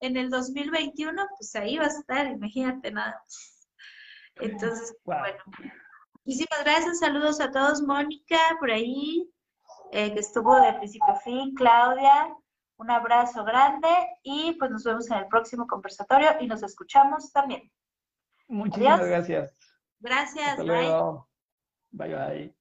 [0.00, 3.22] en el 2021, pues ahí va a estar, imagínate nada.
[4.36, 5.36] Entonces, bueno,
[6.24, 9.30] muchísimas gracias, saludos a todos, Mónica, por ahí,
[9.92, 12.34] eh, que estuvo de principio a fin, Claudia,
[12.78, 13.88] un abrazo grande
[14.22, 17.70] y pues nos vemos en el próximo conversatorio y nos escuchamos también.
[18.48, 19.58] Muchísimas gracias.
[20.00, 20.50] Gracias.
[20.50, 21.28] Hasta luego.
[21.90, 22.14] bye.
[22.14, 22.57] bye.